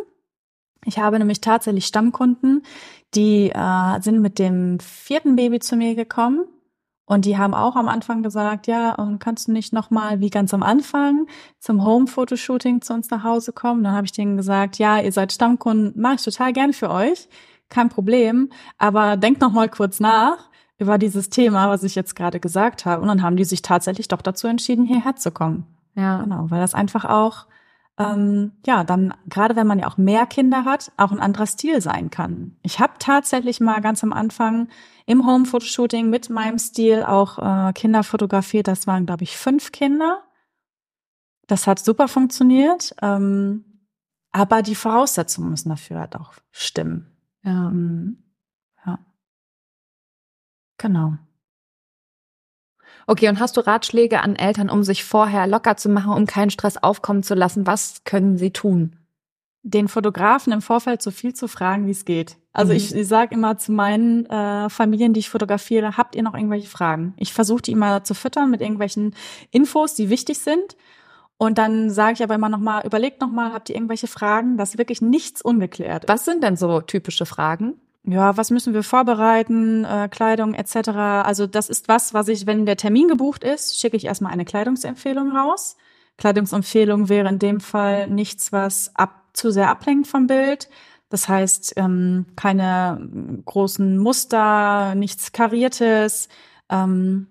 [0.87, 2.63] Ich habe nämlich tatsächlich Stammkunden,
[3.15, 6.47] die äh, sind mit dem vierten Baby zu mir gekommen
[7.05, 10.31] und die haben auch am Anfang gesagt, ja, und kannst du nicht noch mal wie
[10.31, 11.27] ganz am Anfang
[11.59, 13.85] zum Home-Fotoshooting zu uns nach Hause kommen?
[13.85, 17.29] Dann habe ich denen gesagt, ja, ihr seid Stammkunden, mache ich total gern für euch,
[17.69, 20.49] kein Problem, aber denkt noch mal kurz nach,
[20.85, 23.03] über dieses Thema, was ich jetzt gerade gesagt habe.
[23.03, 25.67] Und dann haben die sich tatsächlich doch dazu entschieden, hierher zu kommen.
[25.95, 26.23] Ja.
[26.23, 27.47] Genau, weil das einfach auch,
[27.99, 31.81] ähm, ja, dann, gerade wenn man ja auch mehr Kinder hat, auch ein anderer Stil
[31.81, 32.57] sein kann.
[32.63, 34.69] Ich habe tatsächlich mal ganz am Anfang
[35.07, 38.69] im Home-Fotoshooting mit meinem Stil auch äh, Kinder fotografiert.
[38.69, 40.23] Das waren, glaube ich, fünf Kinder.
[41.47, 42.95] Das hat super funktioniert.
[43.03, 43.65] Ähm,
[44.33, 47.17] aber die Voraussetzungen müssen dafür halt auch stimmen.
[47.45, 47.71] Ja.
[47.71, 48.24] Mhm.
[50.85, 51.15] Genau.
[53.07, 56.51] Okay, und hast du Ratschläge an Eltern, um sich vorher locker zu machen, um keinen
[56.51, 57.67] Stress aufkommen zu lassen?
[57.67, 58.97] Was können sie tun?
[59.63, 62.37] Den Fotografen im Vorfeld so viel zu fragen, wie es geht.
[62.53, 62.77] Also mhm.
[62.77, 66.69] ich, ich sage immer zu meinen äh, Familien, die ich fotografiere, habt ihr noch irgendwelche
[66.69, 67.15] Fragen?
[67.17, 69.15] Ich versuche die immer zu füttern mit irgendwelchen
[69.53, 70.77] Infos, die wichtig sind.
[71.39, 74.59] Und dann sage ich aber immer noch mal, überlegt noch mal, habt ihr irgendwelche Fragen?
[74.59, 76.05] Das ist wirklich nichts ungeklärt.
[76.09, 77.81] Was sind denn so typische Fragen?
[78.07, 80.89] Ja, was müssen wir vorbereiten, äh, Kleidung etc.
[81.25, 84.45] Also das ist was, was ich, wenn der Termin gebucht ist, schicke ich erstmal eine
[84.45, 85.77] Kleidungsempfehlung raus.
[86.19, 90.69] Kleidungsempfehlung wäre in dem Fall nichts, was ab, zu sehr ablenkt vom Bild.
[91.09, 93.09] Das heißt, ähm, keine
[93.45, 96.29] großen Muster, nichts Kariertes,
[96.69, 97.27] ähm,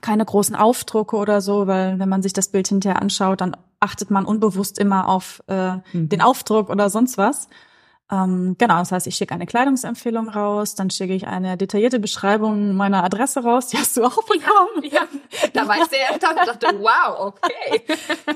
[0.00, 4.10] keine großen Aufdrucke oder so, weil wenn man sich das Bild hinterher anschaut, dann achtet
[4.10, 6.08] man unbewusst immer auf äh, mhm.
[6.08, 7.48] den Aufdruck oder sonst was.
[8.10, 12.74] Ähm, genau, das heißt, ich schicke eine Kleidungsempfehlung raus, dann schicke ich eine detaillierte Beschreibung
[12.74, 14.82] meiner Adresse raus, die hast du auch bekommen.
[14.82, 15.02] Ja,
[15.42, 15.48] ja.
[15.52, 17.82] da weiß der Eltern und dachte, wow, okay.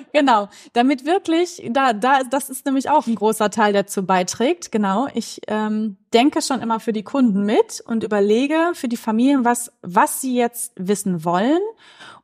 [0.12, 4.72] genau, damit wirklich, da, da, das ist nämlich auch ein großer Teil, der dazu beiträgt.
[4.72, 9.44] Genau, ich ähm, denke schon immer für die Kunden mit und überlege für die Familien,
[9.44, 11.60] was, was sie jetzt wissen wollen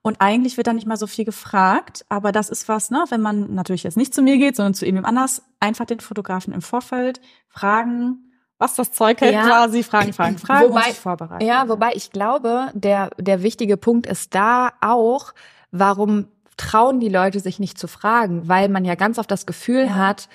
[0.02, 3.20] und eigentlich wird da nicht mal so viel gefragt, aber das ist was, ne, wenn
[3.20, 6.62] man natürlich jetzt nicht zu mir geht, sondern zu ihm anders, einfach den Fotografen im
[6.62, 9.46] Vorfeld fragen, was das Zeug hält, ja.
[9.46, 11.44] quasi fragen, fragen, fragen wobei, und sich vorbereiten.
[11.44, 15.34] Ja, wobei ich glaube, der, der wichtige Punkt ist da auch,
[15.70, 19.86] warum trauen die Leute sich nicht zu fragen, weil man ja ganz oft das Gefühl
[19.86, 19.94] ja.
[19.94, 20.28] hat,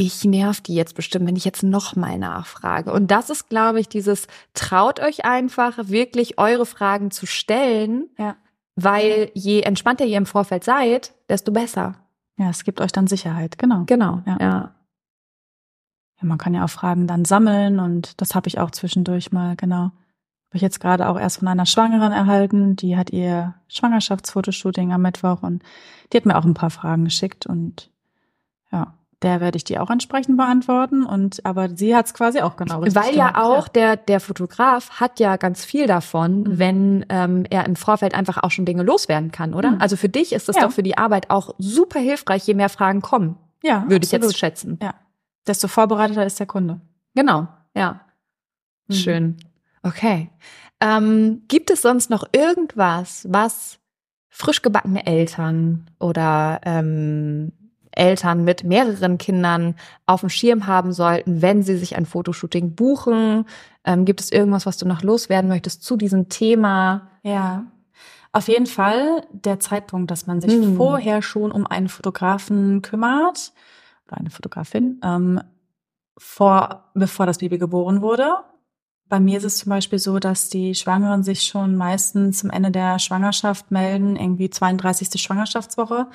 [0.00, 2.90] ich nerv die jetzt bestimmt, wenn ich jetzt nochmal nachfrage.
[2.90, 8.34] Und das ist, glaube ich, dieses, traut euch einfach wirklich eure Fragen zu stellen, ja.
[8.76, 11.96] weil je entspannter ihr im Vorfeld seid, desto besser.
[12.38, 13.84] Ja, es gibt euch dann Sicherheit, genau.
[13.84, 14.38] Genau, ja.
[14.40, 14.74] ja.
[16.18, 19.54] ja man kann ja auch Fragen dann sammeln und das habe ich auch zwischendurch mal,
[19.56, 19.92] genau.
[20.48, 25.02] Habe ich jetzt gerade auch erst von einer Schwangeren erhalten, die hat ihr Schwangerschaftsfotoshooting am
[25.02, 25.62] Mittwoch und
[26.10, 27.90] die hat mir auch ein paar Fragen geschickt und
[28.72, 31.04] ja, der werde ich die auch entsprechend beantworten.
[31.04, 33.72] Und aber sie hat es quasi auch genau richtig Weil ja auch ja.
[33.72, 36.58] der der Fotograf hat ja ganz viel davon, mhm.
[36.58, 39.72] wenn ähm, er im Vorfeld einfach auch schon Dinge loswerden kann, oder?
[39.72, 39.80] Mhm.
[39.80, 40.62] Also für dich ist das ja.
[40.62, 43.36] doch für die Arbeit auch super hilfreich, je mehr Fragen kommen.
[43.62, 44.78] Ja, würde ich jetzt schätzen.
[44.82, 44.94] Ja,
[45.46, 46.80] desto vorbereiteter ist der Kunde.
[47.14, 48.00] Genau, ja.
[48.88, 48.94] Mhm.
[48.94, 49.36] Schön.
[49.82, 50.30] Okay.
[50.80, 53.78] Ähm, gibt es sonst noch irgendwas, was
[54.30, 57.52] frisch gebackene Eltern oder ähm,
[57.92, 59.74] Eltern mit mehreren Kindern
[60.06, 63.46] auf dem Schirm haben sollten, wenn sie sich ein Fotoshooting buchen?
[63.84, 67.08] Ähm, gibt es irgendwas, was du noch loswerden möchtest zu diesem Thema?
[67.22, 67.64] Ja.
[68.32, 70.76] Auf jeden Fall der Zeitpunkt, dass man sich hm.
[70.76, 73.52] vorher schon um einen Fotografen kümmert
[74.06, 75.40] oder eine Fotografin, ähm,
[76.16, 78.36] vor, bevor das Baby geboren wurde.
[79.08, 82.70] Bei mir ist es zum Beispiel so, dass die Schwangeren sich schon meistens zum Ende
[82.70, 85.20] der Schwangerschaft melden, irgendwie 32.
[85.20, 86.06] Schwangerschaftswoche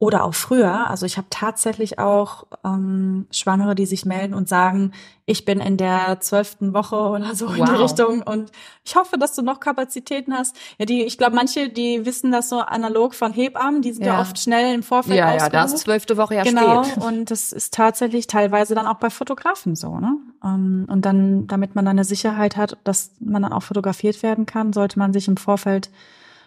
[0.00, 0.88] oder auch früher.
[0.88, 4.92] Also ich habe tatsächlich auch ähm, Schwangere, die sich melden und sagen,
[5.26, 7.56] ich bin in der zwölften Woche oder so wow.
[7.56, 8.52] in die Richtung und
[8.84, 10.54] ich hoffe, dass du noch Kapazitäten hast.
[10.78, 14.14] Ja, die, ich glaube, manche, die wissen das so analog von Hebammen, die sind ja,
[14.14, 16.98] ja oft schnell im Vorfeld Ja, ja, da ist zwölfte Woche ja genau, spät.
[17.04, 20.16] und das ist tatsächlich teilweise dann auch bei Fotografen so, ne?
[20.44, 24.46] Ähm, und dann, damit man dann eine Sicherheit hat, dass man dann auch fotografiert werden
[24.46, 25.90] kann, sollte man sich im Vorfeld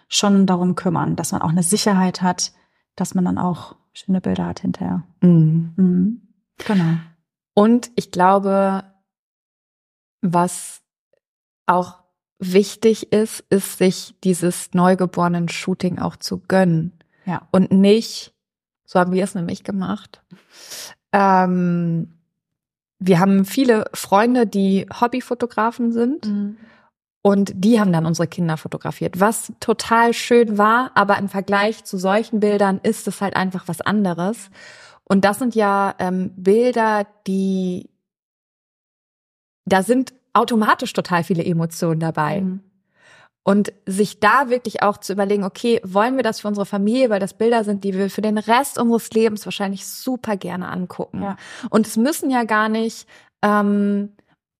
[0.08, 2.52] schon darum kümmern, dass man auch eine Sicherheit hat,
[2.96, 5.02] dass man dann auch schöne Bilder hat hinterher.
[5.20, 5.72] Mhm.
[5.76, 6.22] Mhm.
[6.66, 6.96] Genau.
[7.54, 8.84] Und ich glaube,
[10.22, 10.82] was
[11.66, 12.02] auch
[12.38, 16.92] wichtig ist, ist sich dieses neugeborenen Shooting auch zu gönnen.
[17.24, 17.46] Ja.
[17.50, 18.34] Und nicht,
[18.84, 20.22] so haben wir es nämlich gemacht.
[21.12, 22.14] Ähm,
[22.98, 26.26] wir haben viele Freunde, die Hobbyfotografen sind.
[26.26, 26.56] Mhm.
[27.22, 31.96] Und die haben dann unsere Kinder fotografiert, was total schön war, aber im Vergleich zu
[31.96, 34.50] solchen Bildern ist es halt einfach was anderes.
[35.04, 37.88] Und das sind ja ähm, Bilder, die,
[39.64, 42.40] da sind automatisch total viele Emotionen dabei.
[42.40, 42.60] Mhm.
[43.44, 47.18] Und sich da wirklich auch zu überlegen, okay, wollen wir das für unsere Familie, weil
[47.18, 51.22] das Bilder sind, die wir für den Rest unseres Lebens wahrscheinlich super gerne angucken.
[51.22, 51.36] Ja.
[51.68, 53.08] Und es müssen ja gar nicht
[53.42, 54.12] ähm,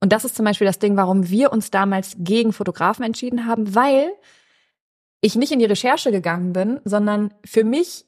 [0.02, 3.76] und das ist zum Beispiel das Ding, warum wir uns damals gegen Fotografen entschieden haben,
[3.76, 4.12] weil
[5.20, 8.04] ich nicht in die Recherche gegangen bin, sondern für mich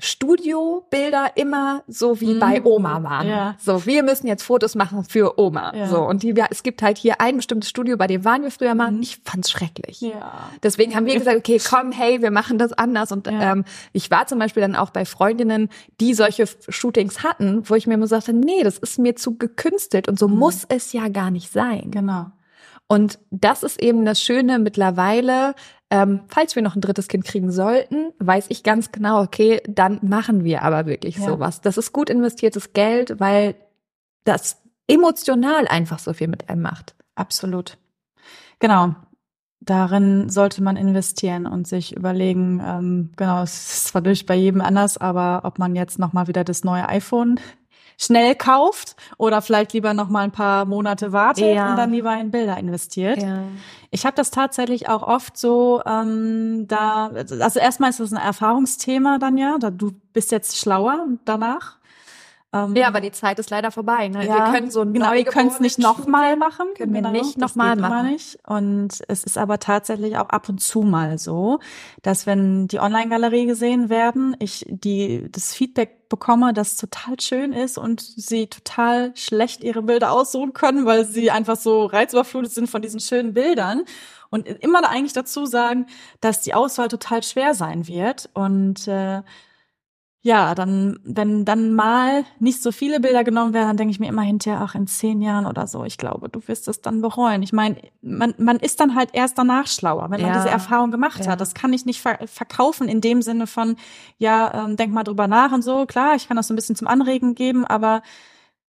[0.00, 2.40] Studiobilder immer so wie mhm.
[2.40, 3.28] bei Oma waren.
[3.28, 3.56] Ja.
[3.60, 5.72] So, wir müssen jetzt Fotos machen für Oma.
[5.74, 5.86] Ja.
[5.86, 8.74] So, und die, es gibt halt hier ein bestimmtes Studio, bei dem waren wir früher
[8.74, 8.90] mal.
[8.90, 9.02] Mhm.
[9.02, 10.00] Ich fand's schrecklich.
[10.00, 10.50] Ja.
[10.62, 13.12] Deswegen haben wir gesagt, okay, komm, hey, wir machen das anders.
[13.12, 13.52] Und ja.
[13.52, 15.68] ähm, ich war zum Beispiel dann auch bei Freundinnen,
[16.00, 20.08] die solche Shootings hatten, wo ich mir immer sagte, nee, das ist mir zu gekünstelt
[20.08, 20.38] und so mhm.
[20.38, 21.92] muss es ja gar nicht sein.
[21.92, 22.26] Genau.
[22.86, 25.54] Und das ist eben das Schöne mittlerweile,
[25.94, 30.00] ähm, falls wir noch ein drittes Kind kriegen sollten, weiß ich ganz genau, okay, dann
[30.02, 31.24] machen wir aber wirklich ja.
[31.24, 31.60] sowas.
[31.60, 33.54] Das ist gut investiertes Geld, weil
[34.24, 36.96] das emotional einfach so viel mit einem macht.
[37.14, 37.78] Absolut.
[38.58, 38.96] Genau.
[39.60, 44.62] Darin sollte man investieren und sich überlegen, ähm, genau, es ist zwar durch bei jedem
[44.62, 47.38] anders, aber ob man jetzt nochmal wieder das neue iPhone
[47.98, 51.70] schnell kauft oder vielleicht lieber noch mal ein paar Monate wartet ja.
[51.70, 53.22] und dann lieber in Bilder investiert.
[53.22, 53.42] Ja.
[53.90, 59.18] Ich habe das tatsächlich auch oft so ähm, da also erstmal ist das ein Erfahrungsthema
[59.18, 61.78] dann ja, da du bist jetzt schlauer danach
[62.54, 64.06] ähm, ja, aber die Zeit ist leider vorbei.
[64.06, 64.24] Ne?
[64.24, 66.68] Ja, wir können so genau, wir können es nicht nochmal machen.
[66.76, 68.12] Können wir genau, nicht nochmal machen.
[68.12, 68.38] Nicht.
[68.46, 71.58] Und es ist aber tatsächlich auch ab und zu mal so,
[72.02, 77.76] dass wenn die Online-Galerie gesehen werden, ich die das Feedback bekomme, das total schön ist
[77.76, 82.82] und sie total schlecht ihre Bilder aussuchen können, weil sie einfach so reizüberflutet sind von
[82.82, 83.82] diesen schönen Bildern
[84.30, 85.86] und immer da eigentlich dazu sagen,
[86.20, 89.22] dass die Auswahl total schwer sein wird und äh,
[90.26, 94.08] ja, dann, wenn dann mal nicht so viele Bilder genommen werden, dann denke ich mir
[94.08, 97.42] immer hinterher, ach, in zehn Jahren oder so, ich glaube, du wirst es dann bereuen.
[97.42, 101.26] Ich meine, man, man ist dann halt erst danach schlauer, wenn man diese Erfahrung gemacht
[101.26, 101.32] ja.
[101.32, 101.42] hat.
[101.42, 103.76] Das kann ich nicht ver verkaufen in dem Sinne von,
[104.16, 105.84] ja, ähm, denk mal drüber nach und so.
[105.84, 108.00] Klar, ich kann das so ein bisschen zum Anregen geben, aber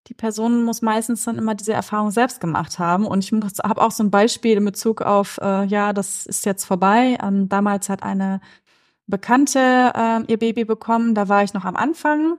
[0.08, 3.06] die Person muss meistens dann immer diese Erfahrung selbst gemacht haben.
[3.06, 6.64] Und ich habe auch so ein Beispiel in Bezug auf, äh, ja, das ist jetzt
[6.64, 7.18] vorbei.
[7.22, 8.40] Ähm, damals hat eine
[9.12, 11.14] Bekannte äh, ihr Baby bekommen.
[11.14, 12.38] Da war ich noch am Anfang.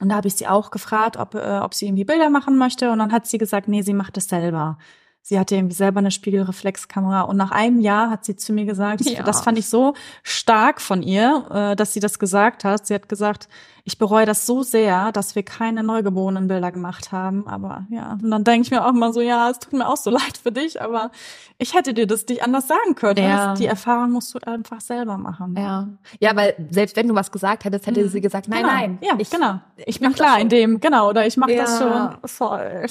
[0.00, 2.90] Und da habe ich sie auch gefragt, ob, äh, ob sie irgendwie Bilder machen möchte.
[2.90, 4.78] Und dann hat sie gesagt, nee, sie macht es selber.
[5.24, 9.02] Sie hatte irgendwie selber eine Spiegelreflexkamera und nach einem Jahr hat sie zu mir gesagt,
[9.02, 9.22] ja.
[9.22, 9.94] das fand ich so
[10.24, 12.88] stark von ihr, äh, dass sie das gesagt hat.
[12.88, 13.48] Sie hat gesagt,
[13.84, 17.46] ich bereue das so sehr, dass wir keine Neugeborenenbilder gemacht haben.
[17.46, 19.96] Aber ja, und dann denke ich mir auch mal so, ja, es tut mir auch
[19.96, 21.12] so leid für dich, aber
[21.56, 23.22] ich hätte dir das nicht anders sagen können.
[23.22, 23.54] Ja.
[23.54, 25.54] Die Erfahrung musst du einfach selber machen.
[25.56, 28.08] Ja, ja, weil selbst wenn du was gesagt hättest, hätte mhm.
[28.08, 28.72] sie gesagt, nein, genau.
[28.72, 28.98] nein.
[29.02, 29.60] Ja, ich, genau.
[29.86, 32.28] Ich bin klar in dem, genau, oder ich mache ja, das schon.
[32.28, 32.86] Voll.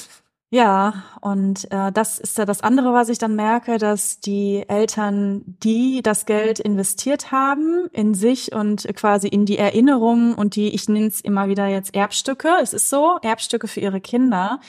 [0.54, 5.44] Ja, und äh, das ist ja das andere, was ich dann merke, dass die Eltern,
[5.64, 10.90] die das Geld investiert haben in sich und quasi in die Erinnerungen und die, ich
[10.90, 14.60] nenne es immer wieder jetzt Erbstücke, es ist so, Erbstücke für ihre Kinder,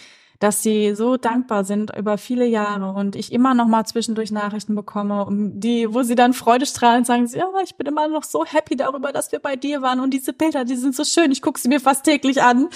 [0.43, 4.75] dass sie so dankbar sind über viele Jahre und ich immer noch mal zwischendurch Nachrichten
[4.75, 8.75] bekomme, um die, wo sie dann freudestrahlend sagen, ja, ich bin immer noch so happy
[8.75, 11.61] darüber, dass wir bei dir waren und diese Bilder, die sind so schön, ich gucke
[11.61, 12.69] sie mir fast täglich an.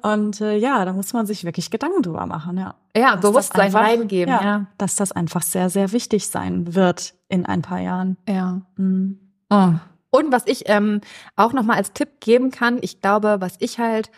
[0.00, 2.76] Und äh, ja, da muss man sich wirklich Gedanken drüber machen, ja.
[2.96, 4.66] Ja, Bewusstsein einfach, reingeben, ja, ja.
[4.78, 8.16] Dass das einfach sehr, sehr wichtig sein wird in ein paar Jahren.
[8.26, 8.62] Ja.
[8.76, 9.18] Mhm.
[9.50, 9.72] Oh.
[10.08, 11.02] Und was ich ähm,
[11.36, 14.10] auch noch mal als Tipp geben kann, ich glaube, was ich halt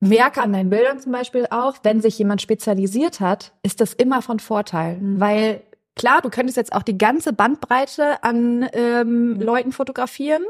[0.00, 4.22] merke an deinen Bildern zum Beispiel auch, wenn sich jemand spezialisiert hat, ist das immer
[4.22, 5.20] von Vorteil, mhm.
[5.20, 5.62] weil
[5.94, 9.40] klar, du könntest jetzt auch die ganze Bandbreite an ähm, mhm.
[9.40, 10.44] Leuten fotografieren,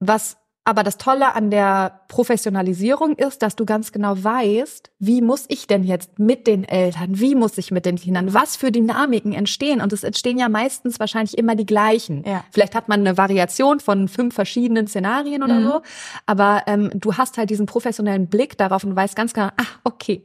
[0.00, 5.44] was aber das Tolle an der Professionalisierung ist, dass du ganz genau weißt, wie muss
[5.48, 9.32] ich denn jetzt mit den Eltern, wie muss ich mit den Kindern, was für Dynamiken
[9.32, 9.80] entstehen.
[9.80, 12.22] Und es entstehen ja meistens wahrscheinlich immer die gleichen.
[12.24, 12.44] Ja.
[12.52, 15.64] Vielleicht hat man eine Variation von fünf verschiedenen Szenarien oder Mhm.
[15.64, 15.82] so,
[16.26, 20.22] aber ähm, du hast halt diesen professionellen Blick darauf und weißt ganz genau, ach, okay,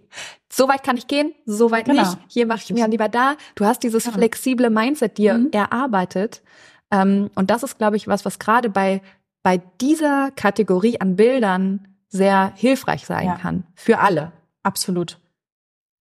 [0.50, 2.02] so weit kann ich gehen, so weit Genau.
[2.02, 3.36] nicht, hier mache ich mir lieber da.
[3.56, 4.18] Du hast dieses Genau.
[4.18, 5.50] flexible Mindset dir Mhm.
[5.52, 6.42] erarbeitet.
[6.92, 9.02] Ähm, und das ist, glaube ich, was, was gerade bei,
[9.44, 13.36] bei dieser Kategorie an Bildern sehr hilfreich sein Ja.
[13.36, 13.64] kann.
[13.76, 14.32] Für alle.
[14.64, 15.20] Absolut.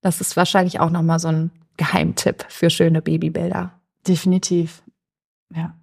[0.01, 3.73] Das ist wahrscheinlich auch nochmal so ein Geheimtipp für schöne Babybilder.
[4.07, 4.83] Definitiv.
[5.55, 5.75] Ja.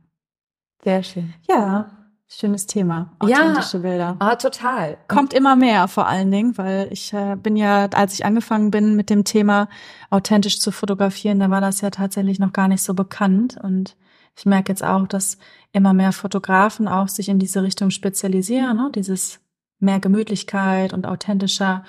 [0.84, 1.34] Sehr schön.
[1.47, 1.89] Ja,
[2.28, 3.12] schönes Thema.
[3.26, 3.39] Ja.
[3.41, 4.16] Authentische Bilder.
[4.20, 4.97] Ah, total.
[5.08, 8.95] Kommt immer mehr vor allen Dingen, weil ich äh, bin ja, als ich angefangen bin
[8.95, 9.70] mit dem Thema
[10.10, 13.58] authentisch zu fotografieren, da war das ja tatsächlich noch gar nicht so bekannt.
[13.62, 13.95] Und
[14.38, 15.38] ich merke jetzt auch, dass
[15.71, 18.91] immer mehr Fotografen auch sich in diese Richtung spezialisieren, ne?
[18.93, 19.39] dieses
[19.79, 21.84] mehr Gemütlichkeit und authentischer.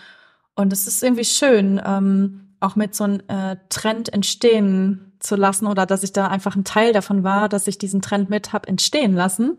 [0.54, 5.66] Und es ist irgendwie schön, ähm, auch mit so einem äh, Trend entstehen zu lassen
[5.66, 8.68] oder dass ich da einfach ein Teil davon war, dass ich diesen Trend mit hab
[8.68, 9.56] entstehen lassen.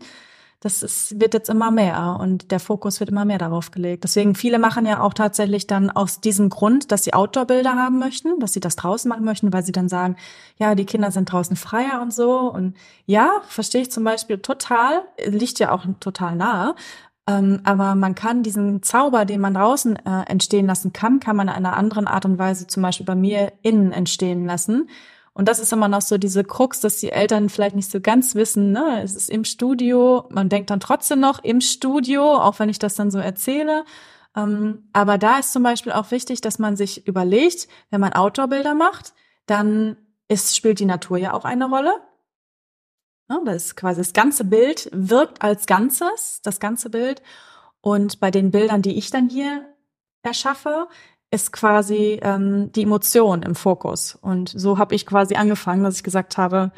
[0.66, 4.02] Das ist, wird jetzt immer mehr und der Fokus wird immer mehr darauf gelegt.
[4.02, 8.40] Deswegen viele machen ja auch tatsächlich dann aus diesem Grund, dass sie Outdoor-Bilder haben möchten,
[8.40, 10.16] dass sie das draußen machen möchten, weil sie dann sagen,
[10.58, 12.50] ja, die Kinder sind draußen freier und so.
[12.50, 16.74] Und ja, verstehe ich zum Beispiel total, liegt ja auch total nahe.
[17.28, 21.46] Ähm, aber man kann diesen Zauber, den man draußen äh, entstehen lassen kann, kann man
[21.46, 24.88] in einer anderen Art und Weise zum Beispiel bei mir innen entstehen lassen.
[25.36, 28.34] Und das ist immer noch so diese Krux, dass die Eltern vielleicht nicht so ganz
[28.34, 29.02] wissen, ne?
[29.02, 32.94] Es ist im Studio, man denkt dann trotzdem noch im Studio, auch wenn ich das
[32.94, 33.84] dann so erzähle.
[34.34, 38.72] Ähm, aber da ist zum Beispiel auch wichtig, dass man sich überlegt, wenn man Outdoor-Bilder
[38.72, 39.12] macht,
[39.44, 41.92] dann ist, spielt die Natur ja auch eine Rolle.
[43.28, 47.20] Ja, das ist quasi das ganze Bild wirkt als Ganzes, das ganze Bild.
[47.82, 49.66] Und bei den Bildern, die ich dann hier
[50.22, 50.88] erschaffe,
[51.30, 54.16] ist quasi ähm, die Emotion im Fokus.
[54.20, 56.72] Und so habe ich quasi angefangen, dass ich gesagt habe,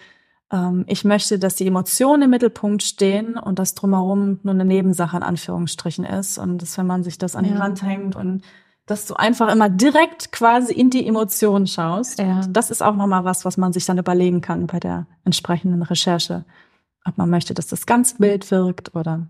[0.51, 5.16] ähm, ich möchte, dass die Emotionen im Mittelpunkt stehen und das drumherum nur eine Nebensache
[5.16, 6.38] in Anführungsstrichen ist.
[6.38, 7.59] Und dass, wenn man sich das an die Ja.
[7.59, 8.42] Wand hängt und
[8.86, 12.18] dass du einfach immer direkt quasi in die Emotionen schaust.
[12.18, 12.40] Ja.
[12.40, 15.82] Und das ist auch nochmal was, was man sich dann überlegen kann bei der entsprechenden
[15.82, 16.46] Recherche.
[17.05, 19.26] Ob man möchte, dass das ganze Bild wirkt oder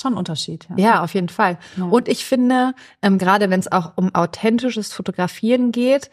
[0.00, 0.66] schon ein Unterschied.
[0.70, 0.76] Ja.
[0.76, 1.58] Ja, auf jeden Fall.
[1.76, 1.84] Ja.
[1.84, 6.10] Und ich finde, ähm, gerade wenn es auch um authentisches Fotografieren geht,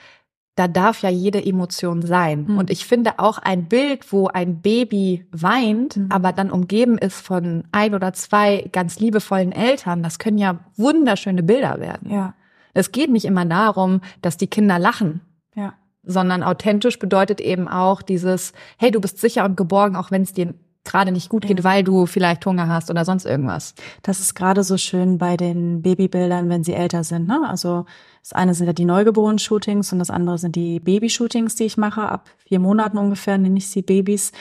[0.56, 2.46] da darf ja jede Emotion sein.
[2.48, 2.58] Mhm.
[2.60, 6.08] Und ich finde auch ein Bild, wo ein Baby weint, Mhm.
[6.12, 11.42] aber dann umgeben ist von ein oder zwei ganz liebevollen Eltern, das können ja wunderschöne
[11.42, 12.12] Bilder werden.
[12.12, 12.36] ja,
[12.76, 15.22] Es geht nicht immer darum, dass die Kinder lachen,
[15.56, 15.74] ja.
[16.04, 20.34] sondern authentisch bedeutet eben auch dieses, hey, du bist sicher und geborgen, auch wenn es
[20.34, 20.54] dir
[20.84, 23.74] gerade nicht gut geht, weil du vielleicht Hunger hast oder sonst irgendwas.
[24.02, 27.28] Das ist gerade so schön bei den Babybildern, wenn sie älter sind.
[27.28, 27.42] Ne?
[27.48, 27.86] Also
[28.22, 32.02] das eine sind ja die Neugeborenen-Shootings und das andere sind die Babyshootings, die ich mache.
[32.02, 34.32] Ab vier Monaten ungefähr nenne ich sie Babys.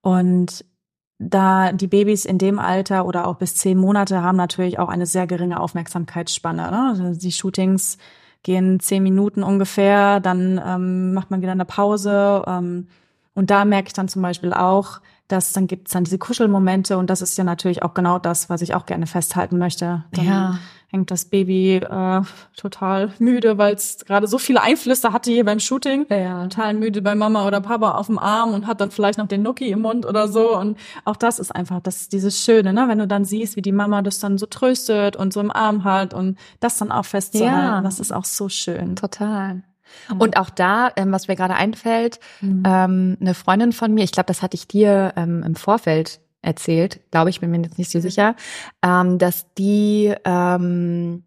[0.00, 0.64] Und
[1.18, 5.06] da die Babys in dem Alter oder auch bis zehn Monate haben natürlich auch eine
[5.06, 6.70] sehr geringe Aufmerksamkeitsspanne.
[6.70, 6.88] Ne?
[6.90, 7.98] Also die Shootings
[8.42, 12.42] gehen zehn Minuten ungefähr, dann ähm, macht man wieder eine Pause.
[12.46, 12.88] Ähm,
[13.34, 17.08] und da merke ich dann zum Beispiel auch, dass dann gibt's dann diese Kuschelmomente und
[17.08, 20.04] das ist ja natürlich auch genau das, was ich auch gerne festhalten möchte.
[20.12, 20.58] Dann Ja.
[20.88, 22.20] hängt das Baby äh,
[22.56, 26.06] total müde, weil es gerade so viele Einflüsse hatte hier beim Shooting.
[26.08, 26.42] Ja.
[26.44, 29.42] Total müde bei Mama oder Papa auf dem Arm und hat dann vielleicht noch den
[29.42, 30.56] Nuki im Mund oder so.
[30.56, 32.86] Und auch das ist einfach das dieses Schöne, ne?
[32.86, 35.82] wenn du dann siehst, wie die Mama das dann so tröstet und so im Arm
[35.84, 37.54] hat und das dann auch festzuhalten.
[37.56, 37.80] Ja.
[37.80, 38.94] Das ist auch so schön.
[38.94, 39.62] Total.
[40.18, 42.62] Und auch da, ähm, was mir gerade einfällt, Mhm.
[42.66, 47.00] ähm, eine Freundin von mir, ich glaube, das hatte ich dir ähm, im Vorfeld erzählt,
[47.10, 48.36] glaube ich, bin mir jetzt nicht so sicher,
[48.82, 51.24] ähm, dass die ähm,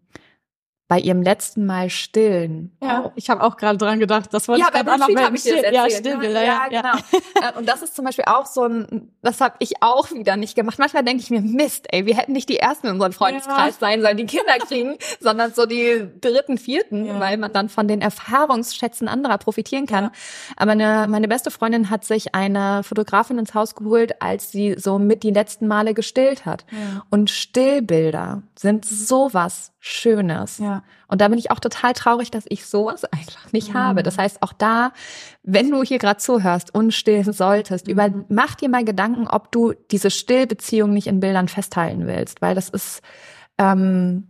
[0.88, 2.72] bei ihrem letzten Mal stillen.
[2.82, 4.32] Ja, ich habe auch gerade dran gedacht.
[4.32, 6.06] Das wollte Ja, ich bei gerade auch noch mal ich Still- Ja, erzählt.
[6.06, 6.80] Stillbilder, ja, ja.
[6.82, 6.94] genau.
[7.40, 10.54] Äh, Und das ist zum Beispiel auch so ein, das habe ich auch wieder nicht
[10.56, 10.78] gemacht.
[10.78, 13.80] Manchmal denke ich mir, Mist, ey, wir hätten nicht die Ersten in unserem Freundeskreis Ja.
[13.80, 17.20] sein sollen, die Kinder kriegen, sondern so die dritten, vierten, Ja.
[17.20, 20.04] weil man dann von den Erfahrungsschätzen anderer profitieren kann.
[20.04, 20.12] Ja.
[20.56, 24.98] Aber eine, meine beste Freundin hat sich eine Fotografin ins Haus geholt, als sie so
[24.98, 26.64] mit die letzten Male gestillt hat.
[26.72, 27.04] Ja.
[27.10, 30.58] Und Stillbilder sind sowas Schönes.
[30.58, 30.77] Ja.
[31.06, 33.78] Und da bin ich auch total traurig, dass ich sowas einfach nicht Mhm.
[33.78, 34.02] habe.
[34.02, 34.92] Das heißt, auch da,
[35.42, 37.92] wenn du hier gerade zuhörst und stillen solltest, Mhm.
[37.92, 42.54] über, mach dir mal Gedanken, ob du diese Stillbeziehung nicht in Bildern festhalten willst, weil
[42.54, 43.02] das ist,
[43.58, 44.28] ähm,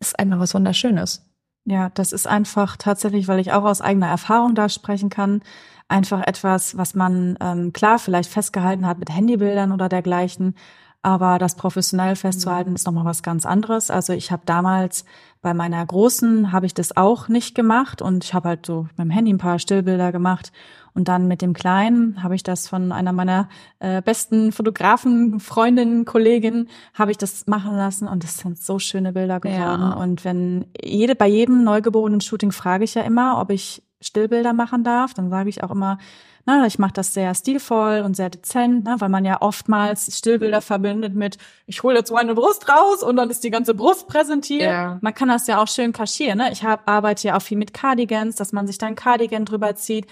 [0.00, 1.26] ist einfach was Wunderschönes.
[1.66, 5.42] Ja, das ist einfach tatsächlich, weil ich auch aus eigener Erfahrung da sprechen kann,
[5.88, 10.54] einfach etwas, was man ähm, klar vielleicht festgehalten hat mit Handybildern oder dergleichen.
[11.02, 13.90] Aber das professionell festzuhalten ist nochmal was ganz anderes.
[13.90, 15.06] Also ich habe damals
[15.40, 18.98] bei meiner Großen habe ich das auch nicht gemacht und ich habe halt so mit
[18.98, 20.52] dem Handy ein paar Stillbilder gemacht
[20.92, 23.48] und dann mit dem Kleinen habe ich das von einer meiner
[23.78, 29.14] äh, besten Fotografen, Freundinnen, Kolleginnen, habe ich das machen lassen und das sind so schöne
[29.14, 29.82] Bilder geworden.
[29.82, 29.94] Ja.
[29.94, 34.84] Und wenn jede, bei jedem neugeborenen Shooting frage ich ja immer, ob ich Stillbilder machen
[34.84, 35.98] darf, dann sage ich auch immer,
[36.46, 40.60] na, ich mache das sehr stilvoll und sehr dezent, ne, weil man ja oftmals Stillbilder
[40.60, 44.62] verbindet mit, ich hole jetzt meine Brust raus und dann ist die ganze Brust präsentiert.
[44.62, 44.98] Ja.
[45.00, 46.38] Man kann das ja auch schön kaschieren.
[46.38, 46.50] Ne?
[46.52, 49.74] Ich hab, arbeite ja auch viel mit Cardigans, dass man sich da ein Cardigan drüber
[49.76, 50.06] zieht.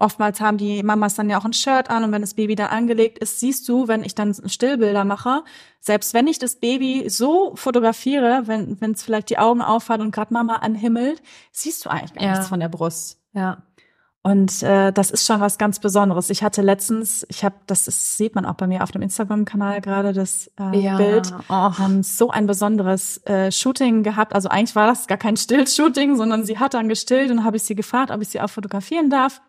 [0.00, 2.70] Oftmals haben die Mamas dann ja auch ein Shirt an und wenn das Baby dann
[2.70, 5.42] angelegt ist, siehst du, wenn ich dann Stillbilder mache,
[5.78, 10.32] selbst wenn ich das Baby so fotografiere, wenn es vielleicht die Augen aufhat und gerade
[10.32, 11.20] Mama anhimmelt,
[11.52, 12.30] siehst du eigentlich gar ja.
[12.30, 13.18] nichts von der Brust.
[13.34, 13.62] Ja.
[14.22, 16.28] Und äh, das ist schon was ganz Besonderes.
[16.28, 19.80] Ich hatte letztens, ich habe, das ist, sieht man auch bei mir auf dem Instagram-Kanal
[19.80, 20.98] gerade das äh, ja.
[20.98, 21.78] Bild, oh.
[21.78, 24.34] haben so ein besonderes äh, Shooting gehabt.
[24.34, 27.62] Also eigentlich war das gar kein Still-Shooting, sondern sie hat dann gestillt und habe ich
[27.62, 29.40] sie gefragt, ob ich sie auch fotografieren darf.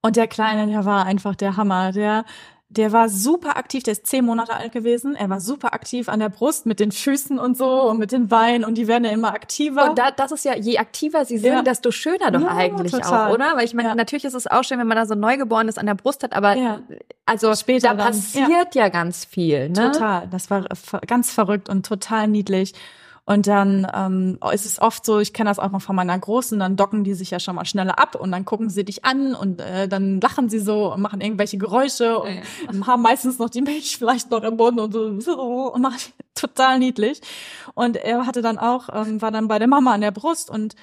[0.00, 1.90] Und der Kleine, der war einfach der Hammer.
[1.90, 2.24] Der,
[2.70, 5.16] der war super aktiv, der ist zehn Monate alt gewesen.
[5.16, 8.28] Er war super aktiv an der Brust mit den Füßen und so und mit den
[8.28, 9.90] Beinen und die werden ja immer aktiver.
[9.90, 11.62] Und da, das ist ja, je aktiver sie sind, ja.
[11.62, 13.30] desto schöner doch ja, eigentlich total.
[13.30, 13.56] auch, oder?
[13.56, 13.94] Weil ich meine, ja.
[13.96, 16.80] natürlich ist es auch schön, wenn man da so Neugeborenes an der Brust hat, aber
[17.26, 18.88] also Später da dann, passiert ja.
[18.88, 19.68] ganz viel.
[19.70, 19.90] Ne?
[19.90, 20.64] Total, das war
[21.08, 22.74] ganz verrückt und total niedlich.
[23.30, 26.58] Und dann ähm, ist es oft so, ich kenne das auch noch von meiner Großen,
[26.58, 29.36] dann docken die sich ja schon mal schneller ab und dann gucken sie dich an
[29.36, 32.42] und äh, dann lachen sie so und machen irgendwelche Geräusche und ja.
[32.88, 36.00] haben meistens noch die Milch vielleicht noch im Mund und so, so und machen
[36.34, 37.20] total niedlich.
[37.74, 40.74] Und er hatte dann auch, ähm, war dann bei der Mama an der Brust und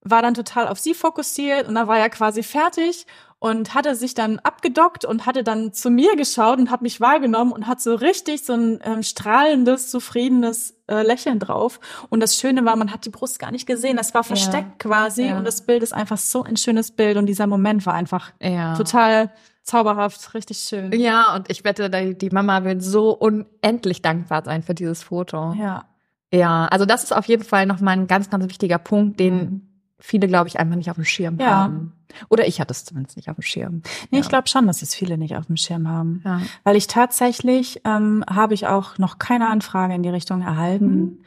[0.00, 3.04] war dann total auf sie fokussiert und da war er quasi fertig
[3.40, 7.52] und hatte sich dann abgedockt und hatte dann zu mir geschaut und hat mich wahrgenommen
[7.52, 11.80] und hat so richtig so ein ähm, strahlendes, zufriedenes äh, Lächeln drauf.
[12.10, 13.96] Und das Schöne war, man hat die Brust gar nicht gesehen.
[13.96, 14.90] Das war versteckt ja.
[14.90, 15.38] quasi ja.
[15.38, 18.76] und das Bild ist einfach so ein schönes Bild und dieser Moment war einfach ja.
[18.76, 19.32] total
[19.62, 20.92] zauberhaft, richtig schön.
[20.92, 25.54] Ja, und ich wette, die Mama wird so unendlich dankbar sein für dieses Foto.
[25.54, 25.86] Ja.
[26.32, 29.69] Ja, also das ist auf jeden Fall nochmal ein ganz, ganz wichtiger Punkt, den mhm
[30.00, 31.50] viele, glaube ich, einfach nicht auf dem Schirm ja.
[31.50, 31.92] haben.
[32.28, 33.82] Oder ich hatte es zumindest nicht auf dem Schirm.
[34.10, 34.20] Nee, ja.
[34.20, 36.22] ich glaube schon, dass es viele nicht auf dem Schirm haben.
[36.24, 36.40] Ja.
[36.64, 40.96] Weil ich tatsächlich ähm, habe ich auch noch keine Anfrage in die Richtung erhalten.
[40.96, 41.18] Mhm.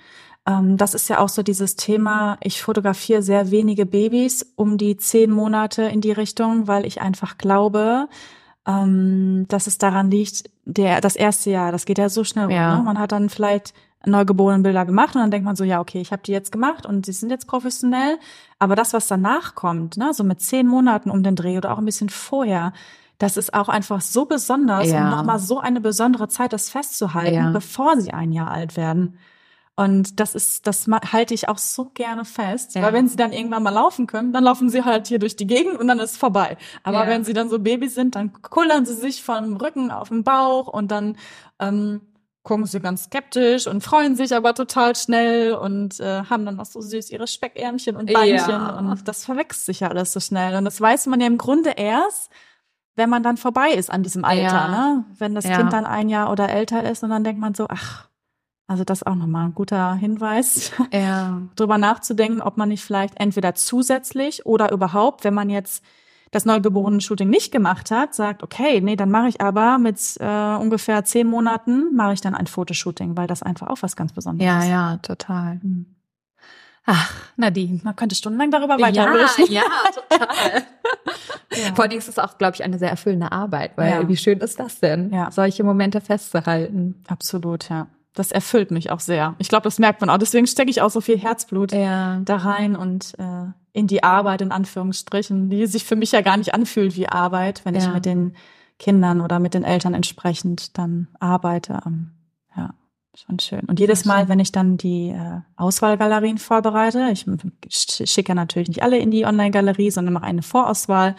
[0.46, 4.98] Ähm, das ist ja auch so dieses Thema, ich fotografiere sehr wenige Babys um die
[4.98, 8.10] zehn Monate in die Richtung, weil ich einfach glaube,
[8.68, 12.78] ähm, dass es daran liegt, der das erste Jahr, das geht ja so schnell ja.
[12.78, 12.84] Ne?
[12.84, 13.74] Man hat dann vielleicht
[14.06, 16.86] neugeborenen Bilder gemacht und dann denkt man so, ja, okay, ich habe die jetzt gemacht
[16.86, 18.18] und sie sind jetzt professionell.
[18.60, 21.78] Aber das, was danach kommt, ne, so mit zehn Monaten um den Dreh oder auch
[21.78, 22.74] ein bisschen vorher,
[23.18, 25.06] das ist auch einfach so besonders ja.
[25.06, 27.52] und nochmal so eine besondere Zeit, das festzuhalten, ja.
[27.52, 29.18] bevor sie ein Jahr alt werden.
[29.76, 32.84] Und das ist, das halte ich auch so gerne fest, ja.
[32.84, 35.48] weil wenn sie dann irgendwann mal laufen können, dann laufen sie halt hier durch die
[35.48, 36.58] Gegend und dann ist es vorbei.
[36.84, 37.08] Aber ja.
[37.08, 40.68] wenn sie dann so Babys sind, dann kullern sie sich vom Rücken auf den Bauch
[40.68, 41.18] und dann
[41.60, 42.02] ähm,
[42.44, 46.66] gucken sie ganz skeptisch und freuen sich aber total schnell und äh, haben dann auch
[46.66, 48.78] so süß ihre Speckärmchen und Beinchen ja.
[48.78, 51.72] und das verwechselt sich ja alles so schnell und das weiß man ja im Grunde
[51.72, 52.30] erst,
[52.96, 54.68] wenn man dann vorbei ist an diesem Alter, ja.
[54.68, 55.06] ne?
[55.18, 55.58] Wenn das ja.
[55.58, 58.10] Kind dann ein Jahr oder älter ist und dann denkt man so, ach,
[58.68, 61.42] also das ist auch nochmal ein guter Hinweis, ja.
[61.56, 65.84] drüber nachzudenken, ob man nicht vielleicht entweder zusätzlich oder überhaupt, wenn man jetzt
[66.34, 71.06] das Neugeborenen-Shooting nicht gemacht hat, sagt, okay, nee, dann mache ich aber mit äh, ungefähr
[71.06, 74.70] zehn Monaten mache ich dann ein Fotoshooting, weil das einfach auch was ganz Besonderes ist.
[74.70, 75.60] Ja, ja, total.
[75.62, 75.86] Mhm.
[76.86, 79.46] Ach, Nadine, man könnte stundenlang darüber weiterberichten.
[79.50, 80.64] Ja, ja, total.
[81.64, 81.76] ja.
[81.76, 84.08] Vor allem ist es auch, glaube ich, eine sehr erfüllende Arbeit, weil ja.
[84.08, 85.32] wie schön ist das denn, ja.
[85.32, 87.02] solche Momente festzuhalten.
[87.08, 87.88] Absolut, ja.
[88.16, 89.36] Das erfüllt mich auch sehr.
[89.38, 90.18] Ich glaube, das merkt man auch.
[90.18, 92.20] Deswegen stecke ich auch so viel Herzblut ja.
[92.26, 96.38] da rein und äh, in die Arbeit in Anführungsstrichen, die sich für mich ja gar
[96.38, 97.82] nicht anfühlt wie Arbeit, wenn ja.
[97.82, 98.36] ich mit den
[98.80, 101.80] Kindern oder mit den Eltern entsprechend dann arbeite.
[102.56, 102.76] Ja,
[103.16, 103.62] schon schön.
[103.62, 107.26] Und jedes Mal, wenn ich dann die äh, Auswahlgalerien vorbereite, ich
[107.68, 111.16] schicke natürlich nicht alle in die Online-Galerie, sondern mache eine Vorauswahl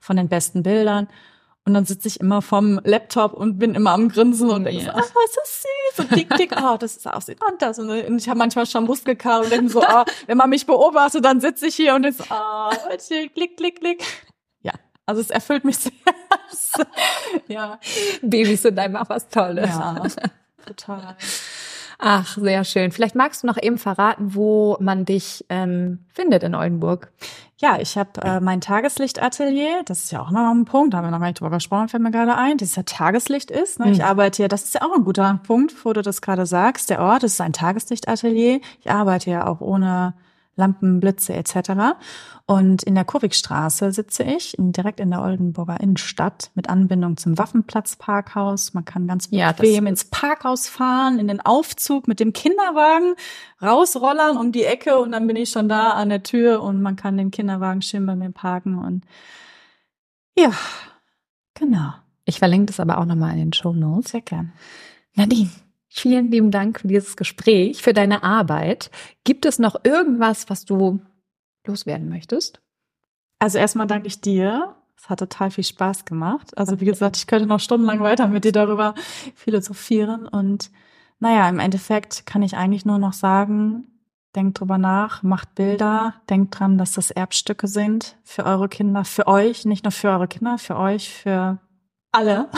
[0.00, 1.08] von den besten Bildern.
[1.68, 4.94] Und dann sitze ich immer vom Laptop und bin immer am Grinsen und denke, yeah.
[4.94, 7.78] so, oh, ist das süß und dick, dick, oh, das ist aussieht anders.
[7.78, 11.42] Und ich habe manchmal schon Muskelkater und denke so, oh, wenn man mich beobachtet, dann
[11.42, 12.70] sitze ich hier und ist, oh,
[13.34, 14.02] klick, klick, klick.
[14.62, 14.72] Ja,
[15.04, 15.92] also es erfüllt mich sehr.
[17.48, 17.78] ja.
[18.22, 19.68] Babys sind einfach was Tolles.
[19.68, 20.06] Ja,
[20.64, 21.18] total.
[22.00, 22.92] Ach, sehr schön.
[22.92, 27.10] Vielleicht magst du noch eben verraten, wo man dich ähm, findet in Oldenburg.
[27.56, 29.82] Ja, ich habe äh, mein Tageslichtatelier.
[29.84, 30.94] Das ist ja auch noch ein Punkt.
[30.94, 32.56] Da haben wir noch gar nicht drüber gesprochen, fällt mir gerade ein.
[32.56, 33.80] Das ja Tageslicht ist.
[33.80, 33.86] Ne?
[33.86, 33.92] Mhm.
[33.92, 36.88] Ich arbeite ja, das ist ja auch ein guter Punkt, wo du das gerade sagst.
[36.88, 38.60] Der Ort ist ein Tageslichtatelier.
[38.80, 40.14] Ich arbeite ja auch ohne
[40.58, 41.96] Lampen, Blitze etc.
[42.44, 48.74] Und in der Kurwigstraße sitze ich, direkt in der Oldenburger Innenstadt, mit Anbindung zum Waffenplatzparkhaus.
[48.74, 53.14] Man kann ganz bequem ja, ins Parkhaus fahren, in den Aufzug mit dem Kinderwagen,
[53.62, 56.96] rausrollern um die Ecke und dann bin ich schon da an der Tür und man
[56.96, 59.04] kann den Kinderwagen schön bei mir parken und
[60.36, 60.52] ja,
[61.54, 61.94] genau.
[62.24, 64.12] Ich verlinke das aber auch nochmal in den Show Notes.
[64.12, 64.52] Sehr gern.
[65.14, 65.50] Nadine,
[65.88, 68.90] Vielen lieben Dank für dieses Gespräch, für deine Arbeit.
[69.24, 71.00] Gibt es noch irgendwas, was du
[71.66, 72.60] loswerden möchtest?
[73.38, 74.74] Also erstmal danke ich dir.
[74.96, 76.56] Es hat total viel Spaß gemacht.
[76.58, 78.94] Also wie gesagt, ich könnte noch stundenlang weiter mit dir darüber
[79.34, 80.26] philosophieren.
[80.26, 80.70] Und
[81.20, 83.86] naja, im Endeffekt kann ich eigentlich nur noch sagen,
[84.34, 89.26] denkt drüber nach, macht Bilder, denkt dran, dass das Erbstücke sind für eure Kinder, für
[89.26, 91.58] euch, nicht nur für eure Kinder, für euch, für
[92.12, 92.48] alle.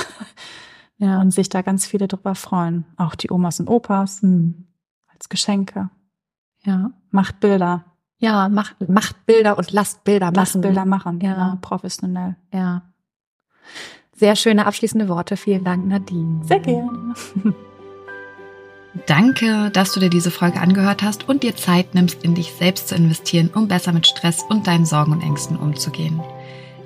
[1.00, 2.84] Ja, und sich da ganz viele drüber freuen.
[2.98, 4.66] Auch die Omas und Opas hm,
[5.08, 5.88] als Geschenke.
[6.62, 7.86] Ja, macht Bilder.
[8.18, 10.34] Ja, macht, macht Bilder und lasst Bilder machen.
[10.34, 12.36] Lasst Bilder machen, ja, genau, professionell.
[12.52, 12.82] Ja.
[14.14, 15.38] Sehr schöne abschließende Worte.
[15.38, 16.44] Vielen Dank, Nadine.
[16.44, 17.14] Sehr gerne.
[19.06, 22.88] Danke, dass du dir diese Folge angehört hast und dir Zeit nimmst, in dich selbst
[22.88, 26.20] zu investieren, um besser mit Stress und deinen Sorgen und Ängsten umzugehen.